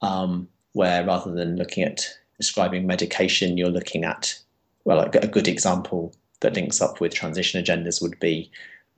um, 0.00 0.48
where 0.72 1.04
rather 1.04 1.32
than 1.32 1.56
looking 1.56 1.84
at 1.84 2.08
prescribing 2.36 2.86
medication, 2.86 3.58
you're 3.58 3.68
looking 3.68 4.04
at, 4.04 4.38
well, 4.86 5.00
a, 5.00 5.26
good 5.26 5.48
example 5.48 6.14
that 6.40 6.54
links 6.54 6.80
up 6.80 7.00
with 7.00 7.12
transition 7.12 7.62
agendas 7.62 8.00
would 8.00 8.18
be 8.20 8.50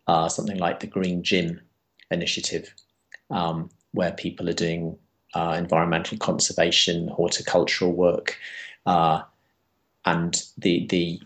uh, 0.07 0.29
something 0.29 0.59
like 0.59 0.79
the 0.79 0.87
Green 0.87 1.25
Gym 1.25 1.61
initiative, 2.13 2.73
um, 3.31 3.71
where 3.91 4.13
people 4.13 4.49
are 4.49 4.65
doing 4.65 4.97
uh, 5.35 5.55
environmental 5.59 6.19
conservation, 6.19 7.09
horticultural 7.09 7.93
work, 7.93 8.39
uh, 8.87 9.23
and 10.05 10.43
the 10.57 10.87
the 10.87 11.21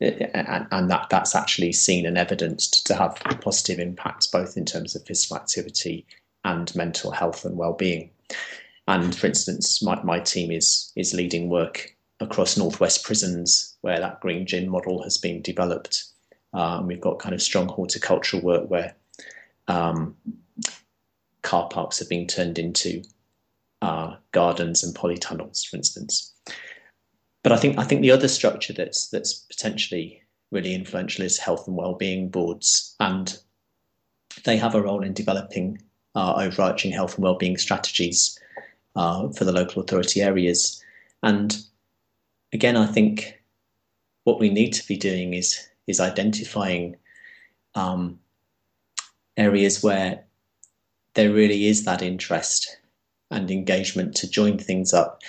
and, 0.00 0.66
and, 0.70 0.90
that 0.90 1.08
that's 1.10 1.34
actually 1.34 1.72
seen 1.72 2.06
and 2.06 2.16
evidenced 2.16 2.86
to 2.86 2.94
have 2.94 3.16
positive 3.40 3.80
impacts 3.80 4.28
both 4.28 4.56
in 4.56 4.64
terms 4.64 4.94
of 4.94 5.04
physical 5.04 5.36
activity 5.36 6.06
and 6.44 6.72
mental 6.76 7.10
health 7.10 7.44
and 7.44 7.56
well-being. 7.56 8.08
And 8.86 9.14
for 9.14 9.26
instance, 9.26 9.82
my, 9.82 10.00
my 10.02 10.20
team 10.20 10.52
is 10.52 10.92
is 10.94 11.14
leading 11.14 11.48
work 11.48 11.96
across 12.20 12.56
northwest 12.56 13.04
prisons 13.04 13.76
where 13.80 14.00
that 14.00 14.20
green 14.20 14.46
gym 14.46 14.68
model 14.68 15.02
has 15.02 15.18
been 15.18 15.42
developed. 15.42 16.04
Um, 16.52 16.86
we've 16.86 17.00
got 17.00 17.18
kind 17.18 17.34
of 17.34 17.42
strong 17.42 17.68
horticultural 17.68 18.42
work 18.42 18.70
where 18.70 18.94
um, 19.68 20.16
car 21.42 21.68
parks 21.68 21.98
have 21.98 22.08
been 22.08 22.26
turned 22.26 22.58
into 22.58 23.02
uh, 23.82 24.16
gardens 24.32 24.82
and 24.82 24.94
polytunnels, 24.94 25.66
for 25.66 25.76
instance 25.76 26.34
but 27.42 27.52
I 27.52 27.56
think 27.56 27.78
I 27.78 27.84
think 27.84 28.02
the 28.02 28.10
other 28.10 28.28
structure 28.28 28.72
that's 28.72 29.08
that's 29.08 29.32
potentially 29.32 30.22
really 30.50 30.74
influential 30.74 31.24
is 31.24 31.38
health 31.38 31.66
and 31.66 31.76
well-being 31.76 32.30
boards, 32.30 32.94
and 33.00 33.38
they 34.44 34.56
have 34.56 34.74
a 34.74 34.82
role 34.82 35.02
in 35.02 35.12
developing 35.12 35.80
uh, 36.14 36.34
overarching 36.34 36.90
health 36.90 37.14
and 37.14 37.24
well-being 37.24 37.56
strategies 37.56 38.38
uh, 38.96 39.28
for 39.30 39.44
the 39.44 39.52
local 39.52 39.82
authority 39.82 40.20
areas. 40.20 40.82
And 41.22 41.56
again, 42.52 42.76
I 42.76 42.86
think 42.86 43.40
what 44.24 44.40
we 44.40 44.50
need 44.50 44.72
to 44.74 44.86
be 44.86 44.96
doing 44.96 45.34
is 45.34 45.68
is 45.86 46.00
identifying 46.00 46.96
um, 47.74 48.18
areas 49.36 49.82
where 49.82 50.24
there 51.14 51.32
really 51.32 51.66
is 51.66 51.84
that 51.84 52.02
interest 52.02 52.76
and 53.30 53.50
engagement 53.50 54.14
to 54.16 54.28
join 54.28 54.58
things 54.58 54.92
up 54.94 55.22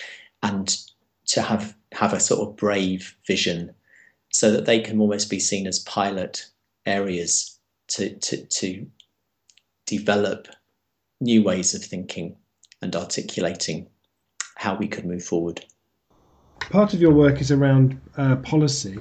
and 0.44 0.78
to 1.26 1.42
have 1.42 1.76
have 1.92 2.14
a 2.14 2.20
sort 2.20 2.48
of 2.48 2.56
brave 2.56 3.16
vision 3.26 3.74
so 4.32 4.52
that 4.52 4.66
they 4.66 4.80
can 4.80 5.00
almost 5.00 5.30
be 5.30 5.40
seen 5.40 5.66
as 5.68 5.80
pilot 5.80 6.46
areas 6.86 7.60
to, 7.88 8.16
to, 8.18 8.46
to 8.46 8.86
develop 9.86 10.48
new 11.20 11.44
ways 11.44 11.74
of 11.74 11.84
thinking 11.84 12.36
and 12.82 12.96
articulating 12.96 13.88
how 14.56 14.76
we 14.76 14.88
could 14.88 15.06
move 15.06 15.24
forward. 15.24 15.66
Part 16.60 16.94
of 16.94 17.02
your 17.02 17.14
work 17.14 17.42
is 17.42 17.52
around 17.52 18.00
uh, 18.18 18.36
policy. 18.38 19.00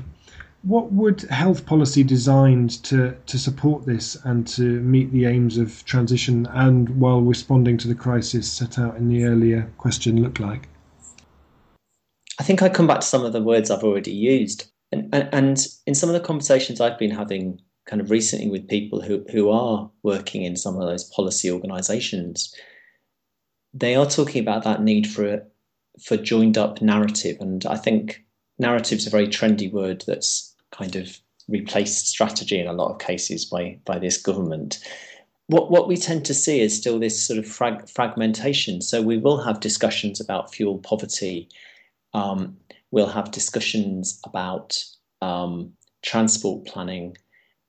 What 0.62 0.92
would 0.92 1.22
health 1.22 1.64
policy 1.66 2.02
designed 2.02 2.82
to, 2.84 3.16
to 3.26 3.38
support 3.38 3.86
this 3.86 4.16
and 4.24 4.46
to 4.48 4.80
meet 4.80 5.12
the 5.12 5.26
aims 5.26 5.56
of 5.56 5.84
transition 5.84 6.46
and 6.52 6.88
while 7.00 7.20
responding 7.20 7.78
to 7.78 7.88
the 7.88 7.94
crisis 7.94 8.50
set 8.50 8.78
out 8.78 8.96
in 8.96 9.08
the 9.08 9.24
earlier 9.24 9.70
question 9.78 10.22
look 10.22 10.40
like? 10.40 10.68
I 12.40 12.42
think 12.42 12.62
I 12.62 12.68
come 12.68 12.86
back 12.86 13.00
to 13.00 13.06
some 13.06 13.24
of 13.24 13.32
the 13.32 13.42
words 13.42 13.70
I've 13.70 13.84
already 13.84 14.12
used. 14.12 14.70
And, 14.90 15.08
and, 15.14 15.28
and 15.32 15.66
in 15.86 15.94
some 15.94 16.08
of 16.08 16.14
the 16.14 16.26
conversations 16.26 16.80
I've 16.80 16.98
been 16.98 17.10
having 17.10 17.60
kind 17.86 18.02
of 18.02 18.10
recently 18.10 18.48
with 18.48 18.68
people 18.68 19.00
who, 19.00 19.24
who 19.30 19.50
are 19.50 19.90
working 20.02 20.42
in 20.42 20.56
some 20.56 20.76
of 20.76 20.86
those 20.86 21.04
policy 21.04 21.50
organizations, 21.50 22.54
they 23.72 23.94
are 23.94 24.06
talking 24.06 24.42
about 24.42 24.64
that 24.64 24.82
need 24.82 25.06
for 25.06 25.46
for 26.02 26.16
joined 26.16 26.56
up 26.56 26.80
narrative. 26.80 27.36
And 27.40 27.66
I 27.66 27.76
think 27.76 28.24
narrative 28.58 28.98
is 28.98 29.06
a 29.06 29.10
very 29.10 29.28
trendy 29.28 29.70
word 29.72 30.04
that's 30.06 30.54
kind 30.70 30.96
of 30.96 31.18
replaced 31.48 32.06
strategy 32.06 32.58
in 32.58 32.66
a 32.66 32.72
lot 32.72 32.92
of 32.92 32.98
cases 32.98 33.44
by 33.44 33.78
by 33.84 33.98
this 33.98 34.16
government. 34.20 34.78
What 35.46 35.70
what 35.70 35.88
we 35.88 35.96
tend 35.96 36.24
to 36.26 36.34
see 36.34 36.60
is 36.60 36.76
still 36.76 36.98
this 36.98 37.26
sort 37.26 37.38
of 37.38 37.46
frag, 37.46 37.88
fragmentation. 37.88 38.82
So 38.82 39.00
we 39.00 39.16
will 39.16 39.42
have 39.42 39.60
discussions 39.60 40.20
about 40.20 40.54
fuel 40.54 40.78
poverty 40.78 41.48
um, 42.14 42.56
we'll 42.90 43.08
have 43.08 43.30
discussions 43.30 44.20
about 44.24 44.82
um, 45.20 45.72
transport 46.02 46.66
planning 46.66 47.16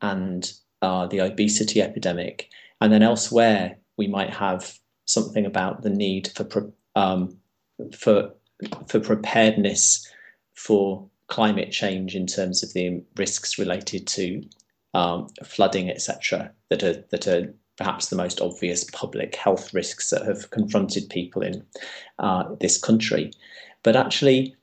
and 0.02 0.52
uh, 0.82 1.08
the 1.08 1.20
obesity 1.20 1.82
epidemic. 1.82 2.50
And 2.82 2.92
then 2.94 3.04
elsewhere, 3.04 3.78
we 3.98 4.08
might 4.08 4.30
have 4.30 4.78
something 5.06 5.46
about 5.46 5.82
the 5.82 5.90
need 5.90 6.30
for 6.36 6.72
um, 6.96 7.38
for 7.98 8.32
for 8.88 9.00
preparedness 9.00 10.10
for 10.60 11.08
climate 11.28 11.72
change 11.72 12.16
in 12.16 12.28
terms 12.28 12.64
of 12.64 12.74
the 12.74 13.02
risks 13.16 13.58
related 13.58 14.06
to 14.08 14.44
um, 14.94 15.28
flooding, 15.44 15.90
etc. 15.90 16.52
That 16.70 16.84
are 16.84 17.04
that 17.12 17.28
are 17.28 17.54
perhaps 17.78 18.10
the 18.10 18.18
most 18.18 18.42
obvious 18.42 18.84
public 18.84 19.36
health 19.36 19.74
risks 19.74 20.10
that 20.10 20.26
have 20.26 20.50
confronted 20.50 21.10
people 21.10 21.42
in 21.42 21.66
uh, 22.18 22.44
this 22.60 22.78
country. 22.78 23.32
But 23.84 23.96
actually, 23.96 24.56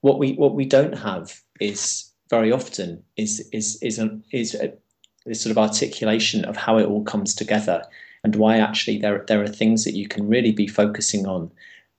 what 0.00 0.18
we 0.18 0.32
what 0.32 0.54
we 0.54 0.64
don't 0.64 0.98
have 0.98 1.40
is 1.60 2.10
very 2.28 2.50
often 2.50 3.02
is 3.16 3.48
is 3.52 3.80
is 3.82 3.98
a, 4.00 4.18
is 4.32 4.54
a, 4.54 4.72
this 5.26 5.42
sort 5.42 5.52
of 5.52 5.58
articulation 5.58 6.44
of 6.44 6.56
how 6.56 6.78
it 6.78 6.86
all 6.86 7.04
comes 7.04 7.34
together 7.34 7.84
and 8.24 8.34
why 8.36 8.58
actually 8.58 8.98
there 8.98 9.24
there 9.28 9.42
are 9.42 9.58
things 9.60 9.84
that 9.84 9.94
you 9.94 10.08
can 10.08 10.26
really 10.26 10.52
be 10.52 10.66
focusing 10.66 11.26
on 11.26 11.52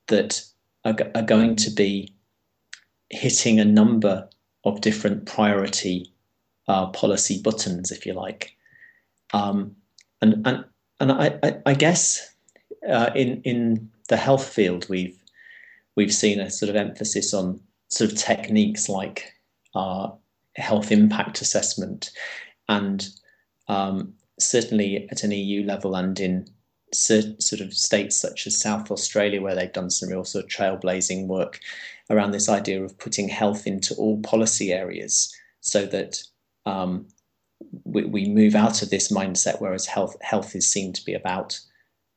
that 0.07 0.43
are, 0.83 0.95
are 1.13 1.21
going 1.21 1.55
to 1.55 1.69
be 1.71 2.14
hitting 3.15 3.59
a 3.59 3.65
number 3.65 4.27
of 4.63 4.81
different 4.81 5.25
priority 5.25 6.11
uh, 6.67 6.87
policy 6.87 7.41
buttons, 7.41 7.91
if 7.91 8.05
you 8.05 8.13
like. 8.13 8.55
Um, 9.33 9.75
and 10.21 10.45
and 10.45 10.65
and 10.99 11.11
I, 11.11 11.39
I, 11.43 11.57
I 11.65 11.73
guess 11.73 12.35
uh, 12.87 13.11
in 13.15 13.41
in 13.43 13.89
the 14.09 14.17
health 14.17 14.47
field 14.47 14.87
we've 14.89 15.17
we've 15.95 16.13
seen 16.13 16.39
a 16.39 16.49
sort 16.49 16.69
of 16.69 16.75
emphasis 16.75 17.33
on 17.33 17.59
sort 17.89 18.11
of 18.11 18.17
techniques 18.17 18.89
like 18.89 19.33
uh, 19.75 20.09
health 20.55 20.91
impact 20.91 21.41
assessment, 21.41 22.11
and 22.69 23.09
um, 23.67 24.13
certainly 24.39 25.07
at 25.09 25.23
an 25.23 25.31
EU 25.31 25.63
level 25.65 25.95
and 25.95 26.19
in 26.19 26.47
sort 26.93 27.61
of 27.61 27.73
states 27.73 28.15
such 28.15 28.47
as 28.47 28.59
South 28.59 28.89
Australia, 28.89 29.41
where 29.41 29.55
they've 29.55 29.73
done 29.73 29.89
some 29.89 30.09
real 30.09 30.23
sort 30.23 30.45
of 30.45 30.49
trailblazing 30.49 31.27
work 31.27 31.59
around 32.09 32.31
this 32.31 32.49
idea 32.49 32.83
of 32.83 32.97
putting 32.97 33.27
health 33.29 33.65
into 33.65 33.95
all 33.95 34.21
policy 34.21 34.71
areas 34.71 35.33
so 35.61 35.85
that 35.85 36.17
um, 36.65 37.07
we, 37.83 38.03
we 38.05 38.29
move 38.29 38.55
out 38.55 38.81
of 38.81 38.89
this 38.89 39.11
mindset, 39.11 39.59
whereas 39.59 39.85
health 39.85 40.15
health 40.21 40.55
is 40.55 40.67
seen 40.67 40.93
to 40.93 41.05
be 41.05 41.13
about 41.13 41.59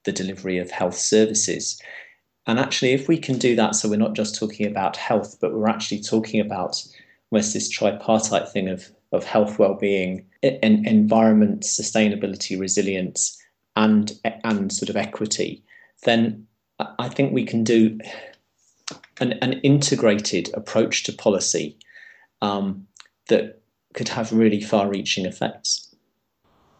the 0.05 0.13
delivery 0.13 0.59
of 0.59 0.71
health 0.71 0.97
services. 0.97 1.81
And 2.47 2.59
actually, 2.59 2.93
if 2.93 3.09
we 3.09 3.19
can 3.19 3.39
do 3.39 3.55
that, 3.57 3.75
so 3.75 3.89
we're 3.89 3.97
not 3.97 4.15
just 4.15 4.39
talking 4.39 4.67
about 4.67 4.97
health, 4.97 5.37
but 5.41 5.53
we're 5.53 5.69
actually 5.69 6.03
talking 6.03 6.41
about 6.41 6.83
almost 7.31 7.53
this 7.53 7.71
tripartite 7.71 8.49
thing 8.51 8.69
of, 8.69 8.91
of 9.13 9.25
health, 9.25 9.59
well-being, 9.59 10.25
and 10.43 10.87
environment, 10.87 11.63
sustainability, 11.63 12.59
resilience, 12.59 13.39
and 13.77 14.13
and 14.45 14.73
sort 14.73 14.89
of 14.89 14.97
equity, 14.97 15.63
then 16.05 16.47
I 16.99 17.09
think 17.09 17.33
we 17.33 17.45
can 17.45 17.65
do 17.65 17.99
an, 19.21 19.33
an 19.43 19.55
integrated 19.61 20.51
approach 20.55 21.05
to 21.05 21.13
policy 21.13 21.79
um, 22.43 22.87
that 23.29 23.61
could 23.95 24.09
have 24.09 24.33
really 24.33 24.61
far-reaching 24.61 25.27
effects. 25.27 25.95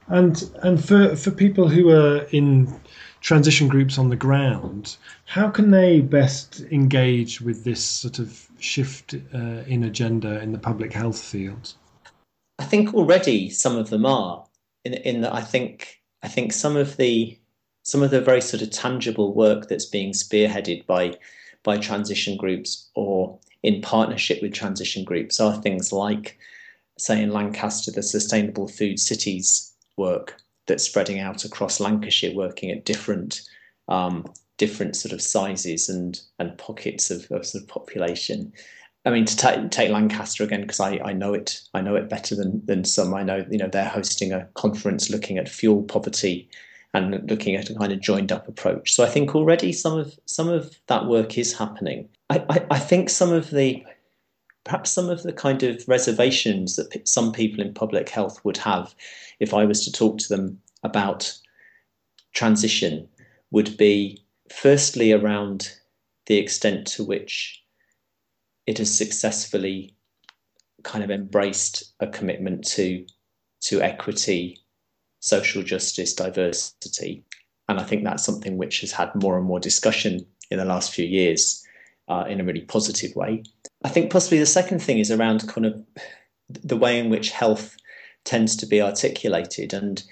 And 0.09 0.51
and 0.63 0.83
for 0.83 1.17
for 1.17 1.31
people 1.31 1.69
who 1.69 1.91
are 1.91 2.23
in 2.31 2.81
transition 3.21 3.69
groups 3.69 3.99
on 3.99 4.09
the 4.09 4.17
ground, 4.17 4.97
how 5.27 5.51
can 5.51 5.71
they 5.71 6.01
best 6.01 6.61
engage 6.71 7.41
with 7.41 7.65
this 7.65 7.85
sort 7.85 8.19
of 8.19 8.49
shift 8.59 9.15
uh, 9.35 9.65
in 9.67 9.85
agenda 9.85 10.41
in 10.41 10.53
the 10.53 10.59
public 10.59 10.93
health 10.93 11.23
field? 11.23 11.75
I 12.59 12.65
think 12.65 12.95
already 12.95 13.51
some 13.51 13.77
of 13.77 13.91
them 13.91 14.07
are. 14.07 14.47
In 14.85 14.95
in 14.95 15.21
that 15.21 15.35
I 15.35 15.43
think 15.43 16.01
I 16.23 16.29
think 16.29 16.53
some 16.53 16.77
of 16.77 16.97
the 16.97 17.39
some 17.83 18.03
of 18.03 18.11
the 18.11 18.21
very 18.21 18.41
sort 18.41 18.63
of 18.63 18.71
tangible 18.71 19.35
work 19.35 19.69
that's 19.69 19.87
being 19.87 20.13
spearheaded 20.13 20.87
by 20.87 21.19
by 21.63 21.77
transition 21.77 22.37
groups 22.37 22.89
or 22.95 23.39
in 23.63 23.81
partnership 23.81 24.41
with 24.43 24.53
transition 24.53 25.05
groups 25.05 25.41
are 25.41 25.61
things 25.61 25.93
like, 25.93 26.39
say, 26.99 27.23
in 27.23 27.33
Lancaster, 27.33 27.91
the 27.91 28.03
Sustainable 28.03 28.69
Food 28.69 29.01
Cities 29.01 29.73
work 29.97 30.37
that's 30.67 30.85
spreading 30.85 31.19
out 31.19 31.45
across 31.45 31.81
Lancashire, 31.81 32.35
working 32.35 32.71
at 32.71 32.85
different 32.85 33.43
um, 33.89 34.25
different 34.59 34.97
sort 34.97 35.13
of 35.13 35.23
sizes 35.23 35.89
and 35.89 36.21
and 36.39 36.57
pockets 36.59 37.11
of, 37.11 37.31
of 37.31 37.47
sort 37.47 37.63
of 37.63 37.69
population. 37.69 38.53
I 39.05 39.11
mean, 39.11 39.25
to 39.25 39.37
take, 39.37 39.71
take 39.71 39.91
Lancaster 39.91 40.45
again 40.45 40.61
because 40.61 40.81
I, 40.81 41.01
I 41.05 41.13
know 41.13 41.33
it 41.33 41.61
I 41.75 41.81
know 41.81 41.97
it 41.97 42.09
better 42.09 42.35
than 42.37 42.65
than 42.67 42.85
some. 42.85 43.15
I 43.15 43.23
know 43.23 43.45
you 43.51 43.59
know 43.59 43.69
they're 43.69 43.89
hosting 43.89 44.33
a 44.33 44.47
conference 44.55 45.11
looking 45.11 45.39
at 45.39 45.49
fuel 45.49 45.83
poverty 45.83 46.49
and 46.95 47.29
looking 47.31 47.55
at 47.55 47.71
a 47.71 47.75
kind 47.75 47.93
of 47.93 48.01
joined 48.01 48.33
up 48.33 48.49
approach. 48.49 48.95
So 48.95 49.05
I 49.05 49.09
think 49.09 49.35
already 49.35 49.73
some 49.73 49.99
of 49.99 50.19
some 50.27 50.49
of 50.49 50.79
that 50.87 51.07
work 51.07 51.37
is 51.37 51.57
happening. 51.57 52.09
I, 52.31 52.45
I, 52.49 52.67
I 52.73 52.79
think 52.79 53.11
some 53.11 53.33
of 53.33 53.51
the 53.51 53.85
perhaps 54.65 54.91
some 54.91 55.09
of 55.09 55.23
the 55.23 55.33
kind 55.33 55.63
of 55.63 55.83
reservations 55.87 56.77
that 56.77 57.07
some 57.09 57.33
people 57.33 57.65
in 57.65 57.73
public 57.75 58.09
health 58.09 58.45
would 58.45 58.59
have 58.59 58.95
if 59.41 59.55
I 59.55 59.65
was 59.65 59.85
to 59.85 59.93
talk 59.93 60.19
to 60.19 60.29
them 60.29 60.61
about 60.83 61.33
transition 62.33 63.09
would 63.51 63.77
be 63.77 64.23
firstly 64.51 65.13
around 65.13 65.73
the 66.27 66.37
extent 66.37 66.87
to 66.87 67.05
which 67.05 67.63
it 68.67 68.79
has 68.79 68.95
successfully 68.95 69.95
kind 70.83 71.03
of 71.03 71.11
embraced 71.11 71.93
a 72.01 72.07
commitment 72.07 72.65
to 72.65 73.07
to 73.61 73.83
equity, 73.83 74.59
social 75.21 75.63
justice, 75.63 76.15
diversity, 76.15 77.25
and 77.69 77.79
I 77.79 77.85
think 77.85 78.05
that's 78.05 78.25
something 78.25 78.57
which 78.57 78.81
has 78.81 78.93
had 78.93 79.15
more 79.15 79.37
and 79.37 79.47
more 79.47 79.61
discussion 79.61 80.27
in 80.51 80.59
the 80.59 80.65
last 80.65 80.95
few 80.95 81.05
years 81.05 81.65
uh, 82.09 82.25
in 82.29 82.41
a 82.41 82.45
really 82.45 82.63
positive 82.63 83.15
way. 83.15 83.43
I 83.85 83.89
think 83.89 84.11
possibly 84.11 84.39
the 84.39 84.47
second 84.47 84.81
thing 84.81 84.99
is 84.99 85.11
around 85.11 85.47
kind 85.49 85.67
of 85.67 85.85
the 86.49 86.77
way 86.77 86.99
in 86.99 87.11
which 87.11 87.31
health 87.31 87.77
tends 88.25 88.57
to 88.57 88.67
be 88.67 88.81
articulated. 88.81 89.73
And 89.73 90.03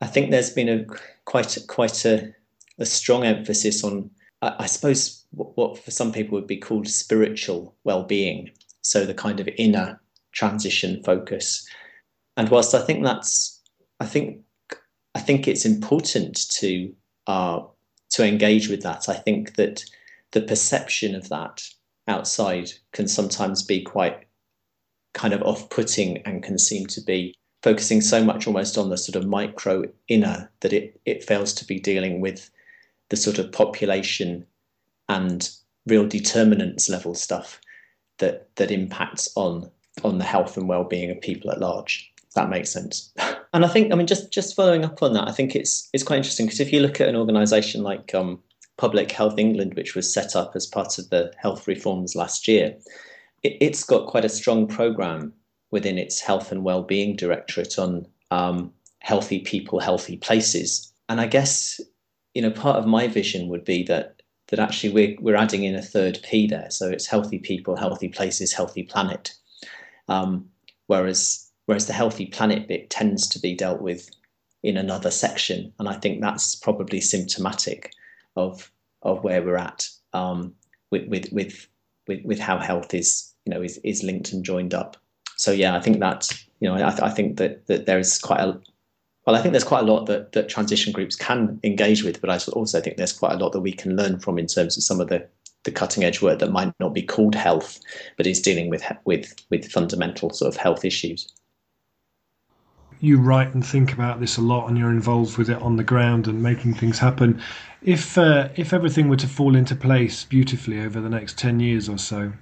I 0.00 0.06
think 0.06 0.30
there's 0.30 0.50
been 0.50 0.68
a 0.68 0.84
quite 1.26 1.58
quite 1.68 2.04
a, 2.04 2.34
a 2.78 2.86
strong 2.86 3.24
emphasis 3.24 3.84
on, 3.84 4.10
I, 4.40 4.54
I 4.60 4.66
suppose, 4.66 5.24
what, 5.32 5.56
what 5.56 5.78
for 5.78 5.90
some 5.90 6.12
people 6.12 6.36
would 6.36 6.46
be 6.46 6.56
called 6.56 6.88
spiritual 6.88 7.74
well-being. 7.84 8.50
So 8.82 9.04
the 9.04 9.14
kind 9.14 9.40
of 9.40 9.48
inner 9.58 10.00
transition 10.32 11.02
focus. 11.04 11.68
And 12.36 12.48
whilst 12.48 12.74
I 12.74 12.80
think 12.80 13.04
that's, 13.04 13.59
I 14.00 14.06
think, 14.06 14.42
I 15.14 15.20
think 15.20 15.46
it's 15.46 15.64
important 15.64 16.50
to 16.50 16.92
uh, 17.26 17.60
to 18.10 18.26
engage 18.26 18.68
with 18.68 18.82
that. 18.82 19.08
I 19.08 19.14
think 19.14 19.54
that 19.54 19.84
the 20.32 20.42
perception 20.42 21.14
of 21.14 21.28
that 21.28 21.62
outside 22.08 22.70
can 22.92 23.06
sometimes 23.06 23.62
be 23.62 23.82
quite 23.82 24.26
kind 25.14 25.32
of 25.34 25.42
off 25.42 25.70
putting 25.70 26.18
and 26.26 26.42
can 26.42 26.58
seem 26.58 26.86
to 26.86 27.00
be 27.00 27.34
focusing 27.62 28.00
so 28.00 28.24
much 28.24 28.46
almost 28.46 28.78
on 28.78 28.88
the 28.88 28.96
sort 28.96 29.16
of 29.16 29.28
micro 29.28 29.84
inner 30.08 30.50
that 30.60 30.72
it, 30.72 31.00
it 31.04 31.24
fails 31.24 31.52
to 31.52 31.64
be 31.64 31.78
dealing 31.78 32.20
with 32.20 32.50
the 33.10 33.16
sort 33.16 33.38
of 33.38 33.52
population 33.52 34.46
and 35.08 35.50
real 35.86 36.06
determinants 36.06 36.88
level 36.88 37.14
stuff 37.14 37.60
that 38.18 38.48
that 38.56 38.70
impacts 38.70 39.30
on 39.36 39.70
on 40.04 40.18
the 40.18 40.24
health 40.24 40.56
and 40.56 40.68
well-being 40.68 41.10
of 41.10 41.20
people 41.20 41.50
at 41.50 41.60
large 41.60 42.12
that 42.34 42.48
makes 42.48 42.70
sense 42.70 43.12
and 43.52 43.64
i 43.64 43.68
think 43.68 43.92
i 43.92 43.96
mean 43.96 44.06
just 44.06 44.32
just 44.32 44.54
following 44.54 44.84
up 44.84 45.02
on 45.02 45.12
that 45.12 45.28
i 45.28 45.32
think 45.32 45.54
it's 45.54 45.88
it's 45.92 46.04
quite 46.04 46.16
interesting 46.16 46.46
because 46.46 46.60
if 46.60 46.72
you 46.72 46.80
look 46.80 47.00
at 47.00 47.08
an 47.08 47.16
organization 47.16 47.82
like 47.82 48.14
um, 48.14 48.38
public 48.76 49.12
health 49.12 49.38
england 49.38 49.74
which 49.74 49.94
was 49.94 50.12
set 50.12 50.34
up 50.34 50.52
as 50.54 50.66
part 50.66 50.98
of 50.98 51.08
the 51.10 51.32
health 51.36 51.66
reforms 51.68 52.14
last 52.14 52.48
year 52.48 52.76
it, 53.42 53.56
it's 53.60 53.84
got 53.84 54.08
quite 54.08 54.24
a 54.24 54.28
strong 54.28 54.66
program 54.66 55.32
within 55.70 55.98
its 55.98 56.20
health 56.20 56.50
and 56.50 56.64
well-being 56.64 57.16
directorate 57.16 57.78
on 57.78 58.06
um, 58.30 58.72
healthy 59.00 59.40
people, 59.40 59.80
healthy 59.80 60.16
places. 60.16 60.92
And 61.08 61.20
I 61.20 61.26
guess 61.26 61.80
you 62.34 62.42
know 62.42 62.50
part 62.50 62.76
of 62.76 62.86
my 62.86 63.08
vision 63.08 63.48
would 63.48 63.64
be 63.64 63.82
that 63.84 64.22
that 64.48 64.60
actually 64.60 64.92
we're 64.92 65.16
we're 65.20 65.36
adding 65.36 65.64
in 65.64 65.74
a 65.74 65.82
third 65.82 66.18
P 66.22 66.46
there. 66.46 66.70
So 66.70 66.88
it's 66.88 67.06
healthy 67.06 67.38
people, 67.38 67.76
healthy 67.76 68.08
places, 68.08 68.52
healthy 68.52 68.82
planet. 68.82 69.32
Um, 70.08 70.48
whereas 70.86 71.49
whereas 71.70 71.86
the 71.86 71.92
healthy 71.92 72.26
planet 72.26 72.68
bit 72.68 72.90
tends 72.90 73.26
to 73.28 73.38
be 73.38 73.54
dealt 73.54 73.80
with 73.80 74.10
in 74.62 74.76
another 74.76 75.10
section, 75.10 75.72
and 75.78 75.88
I 75.88 75.94
think 75.94 76.20
that's 76.20 76.54
probably 76.54 77.00
symptomatic 77.00 77.92
of 78.36 78.70
of 79.02 79.24
where 79.24 79.42
we're 79.42 79.56
at 79.56 79.88
um, 80.12 80.54
with, 80.90 81.08
with 81.08 81.32
with 81.32 81.68
with 82.06 82.24
with 82.24 82.38
how 82.38 82.58
health 82.58 82.92
is 82.92 83.32
you 83.46 83.54
know 83.54 83.62
is 83.62 83.78
is 83.78 84.02
linked 84.02 84.32
and 84.32 84.44
joined 84.44 84.74
up 84.74 84.96
so 85.40 85.52
yeah, 85.52 85.74
I 85.74 85.80
think 85.80 86.00
that 86.00 86.28
you 86.60 86.68
know 86.68 86.74
I, 86.74 87.06
I 87.06 87.10
think 87.10 87.38
that 87.38 87.66
that 87.66 87.86
there 87.86 87.98
is 87.98 88.18
quite 88.18 88.40
a 88.40 88.60
well, 89.26 89.36
I 89.36 89.40
think 89.40 89.52
there's 89.52 89.64
quite 89.64 89.84
a 89.84 89.92
lot 89.92 90.06
that, 90.06 90.32
that 90.32 90.48
transition 90.48 90.92
groups 90.92 91.14
can 91.14 91.60
engage 91.62 92.02
with, 92.02 92.20
but 92.20 92.30
I 92.30 92.38
also 92.52 92.80
think 92.80 92.96
there's 92.96 93.12
quite 93.12 93.32
a 93.32 93.36
lot 93.36 93.52
that 93.52 93.60
we 93.60 93.72
can 93.72 93.96
learn 93.96 94.18
from 94.18 94.38
in 94.38 94.46
terms 94.46 94.76
of 94.76 94.82
some 94.82 95.00
of 95.00 95.08
the, 95.08 95.26
the 95.64 95.70
cutting 95.70 96.04
edge 96.04 96.22
work 96.22 96.38
that 96.38 96.50
might 96.50 96.72
not 96.80 96.94
be 96.94 97.02
called 97.02 97.34
health, 97.34 97.80
but 98.16 98.26
is 98.26 98.40
dealing 98.40 98.68
with 98.68 98.84
with 99.04 99.34
with 99.48 99.72
fundamental 99.72 100.30
sort 100.30 100.54
of 100.54 100.60
health 100.60 100.84
issues. 100.84 101.32
You 103.00 103.18
write 103.18 103.54
and 103.54 103.66
think 103.66 103.92
about 103.92 104.20
this 104.20 104.36
a 104.36 104.42
lot, 104.42 104.68
and 104.68 104.76
you're 104.76 104.90
involved 104.90 105.38
with 105.38 105.48
it 105.48 105.60
on 105.62 105.76
the 105.76 105.84
ground 105.84 106.28
and 106.28 106.42
making 106.42 106.74
things 106.74 106.98
happen. 106.98 107.40
If 107.82 108.18
uh, 108.18 108.50
if 108.56 108.72
everything 108.72 109.08
were 109.08 109.16
to 109.16 109.26
fall 109.26 109.56
into 109.56 109.74
place 109.74 110.24
beautifully 110.24 110.80
over 110.80 111.00
the 111.00 111.08
next 111.08 111.38
ten 111.38 111.60
years 111.60 111.88
or 111.88 111.98
so, 111.98 112.32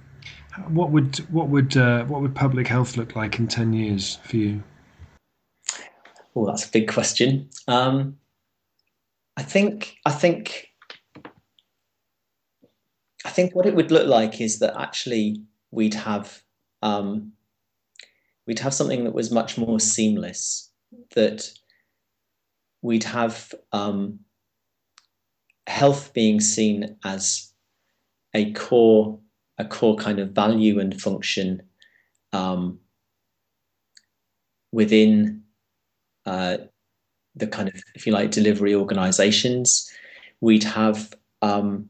what 0.67 0.91
would 0.91 1.17
what 1.31 1.47
would 1.47 1.77
uh, 1.77 2.03
what 2.05 2.21
would 2.21 2.35
public 2.35 2.67
health 2.67 2.97
look 2.97 3.15
like 3.15 3.39
in 3.39 3.47
ten 3.47 3.73
years 3.73 4.19
for 4.23 4.35
you? 4.35 4.63
Well, 6.33 6.45
that's 6.45 6.65
a 6.65 6.71
big 6.71 6.87
question. 6.87 7.49
Um, 7.67 8.17
I 9.37 9.43
think 9.43 9.97
I 10.05 10.11
think 10.11 10.69
I 13.25 13.29
think 13.29 13.55
what 13.55 13.65
it 13.65 13.75
would 13.75 13.91
look 13.91 14.07
like 14.07 14.41
is 14.41 14.59
that 14.59 14.79
actually 14.79 15.41
we'd 15.71 15.93
have 15.93 16.43
um, 16.81 17.33
we'd 18.49 18.57
have 18.57 18.73
something 18.73 19.03
that 19.03 19.13
was 19.13 19.29
much 19.29 19.59
more 19.59 19.79
seamless. 19.79 20.71
That 21.13 21.51
we'd 22.81 23.03
have 23.03 23.53
um, 23.71 24.21
health 25.67 26.13
being 26.15 26.39
seen 26.39 26.97
as 27.05 27.53
a 28.33 28.51
core 28.53 29.19
a 29.59 29.65
core 29.65 29.97
kind 29.97 30.17
of 30.17 30.31
value 30.31 30.79
and 30.79 30.99
function 30.99 31.61
um, 32.33 32.79
within 34.71 35.43
uh, 36.25 36.57
the 37.35 37.45
kind 37.45 37.69
of, 37.69 37.75
if 37.93 38.07
you 38.07 38.13
like, 38.13 38.31
delivery 38.31 38.73
organizations. 38.73 39.91
We'd 40.41 40.63
have 40.63 41.13
um, 41.43 41.89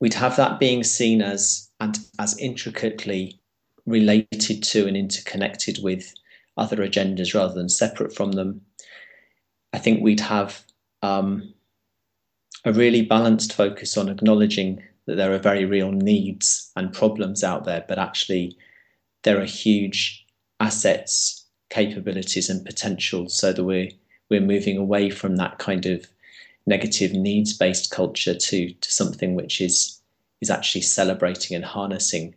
we'd 0.00 0.14
have 0.14 0.36
that 0.36 0.58
being 0.58 0.82
seen 0.82 1.20
as 1.20 1.70
and 1.78 1.98
as 2.18 2.38
intricately 2.38 3.38
related 3.86 4.62
to 4.62 4.86
and 4.86 4.96
interconnected 4.96 5.82
with 5.82 6.12
other 6.56 6.76
agendas 6.78 7.34
rather 7.34 7.54
than 7.54 7.68
separate 7.68 8.14
from 8.14 8.32
them. 8.32 8.60
I 9.72 9.78
think 9.78 10.02
we'd 10.02 10.20
have 10.20 10.64
um, 11.02 11.52
a 12.64 12.72
really 12.72 13.02
balanced 13.02 13.52
focus 13.52 13.96
on 13.96 14.08
acknowledging 14.08 14.82
that 15.06 15.16
there 15.16 15.32
are 15.32 15.38
very 15.38 15.64
real 15.64 15.92
needs 15.92 16.70
and 16.76 16.92
problems 16.92 17.44
out 17.44 17.64
there, 17.64 17.84
but 17.86 17.98
actually 17.98 18.56
there 19.22 19.40
are 19.40 19.44
huge 19.44 20.26
assets, 20.60 21.44
capabilities, 21.70 22.50
and 22.50 22.64
potentials 22.64 23.36
so 23.36 23.52
that 23.52 23.64
we're 23.64 23.90
we're 24.28 24.40
moving 24.40 24.76
away 24.76 25.08
from 25.08 25.36
that 25.36 25.58
kind 25.58 25.86
of 25.86 26.06
negative 26.66 27.12
needs 27.12 27.56
based 27.56 27.90
culture 27.90 28.34
to 28.34 28.72
to 28.72 28.92
something 28.92 29.34
which 29.34 29.60
is 29.60 30.00
is 30.40 30.50
actually 30.50 30.80
celebrating 30.80 31.54
and 31.54 31.64
harnessing 31.64 32.34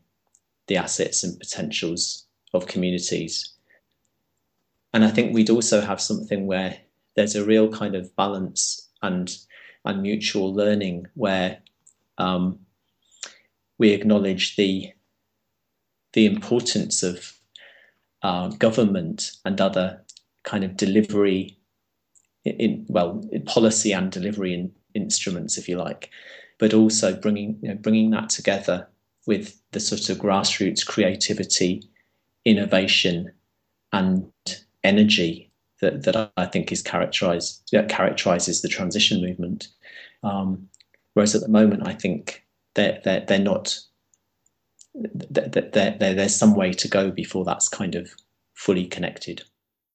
the 0.70 0.78
assets 0.78 1.24
and 1.24 1.38
potentials 1.38 2.26
of 2.54 2.68
communities. 2.68 3.54
And 4.94 5.04
I 5.04 5.10
think 5.10 5.34
we'd 5.34 5.50
also 5.50 5.82
have 5.82 6.00
something 6.00 6.48
where 6.48 6.78
there's 7.16 7.36
a 7.36 7.46
real 7.46 7.70
kind 7.70 7.96
of 7.96 8.16
balance 8.16 8.88
and 9.02 9.36
and 9.86 10.02
mutual 10.02 10.54
learning 10.54 11.08
where 11.16 11.60
um, 12.18 12.60
we 13.78 13.90
acknowledge 13.90 14.56
the 14.56 14.92
the 16.14 16.26
importance 16.26 17.04
of 17.04 17.34
uh, 18.22 18.50
government 18.50 19.32
and 19.46 19.60
other 19.60 20.02
kind 20.44 20.64
of 20.64 20.78
delivery 20.78 21.58
in, 22.46 22.86
well 22.90 23.24
policy 23.46 23.92
and 23.92 24.12
delivery 24.12 24.54
in, 24.54 24.72
instruments 24.96 25.58
if 25.58 25.70
you 25.70 25.78
like 25.78 26.10
but 26.58 26.74
also 26.74 27.16
bringing 27.16 27.58
you 27.62 27.70
know, 27.70 27.76
bringing 27.76 28.10
that 28.10 28.30
together 28.30 28.88
with 29.28 29.60
the 29.72 29.80
sort 29.80 30.10
of 30.10 30.18
grassroots 30.18 30.86
creativity 30.86 31.84
innovation 32.46 33.32
and 33.92 34.32
energy 34.84 35.52
that, 35.82 36.04
that 36.04 36.32
I 36.38 36.46
think 36.46 36.72
is 36.72 36.82
characterized 36.82 37.70
that 37.72 37.90
characterizes 37.90 38.62
the 38.62 38.68
transition 38.68 39.22
movement. 39.22 39.68
Um, 40.24 40.68
whereas 41.14 41.36
at 41.36 41.42
the 41.42 41.50
moment 41.50 41.88
I 41.88 41.94
think 41.94 42.46
they're, 42.76 43.00
they're, 43.04 43.26
they're 43.26 43.40
not 43.40 43.78
they're, 44.96 45.96
there's 45.96 46.36
some 46.36 46.56
way 46.56 46.74
to 46.74 46.88
go 46.88 47.12
before 47.12 47.46
that's 47.46 47.70
kind 47.70 47.96
of 47.96 48.12
fully 48.54 48.86
connected 48.86 49.44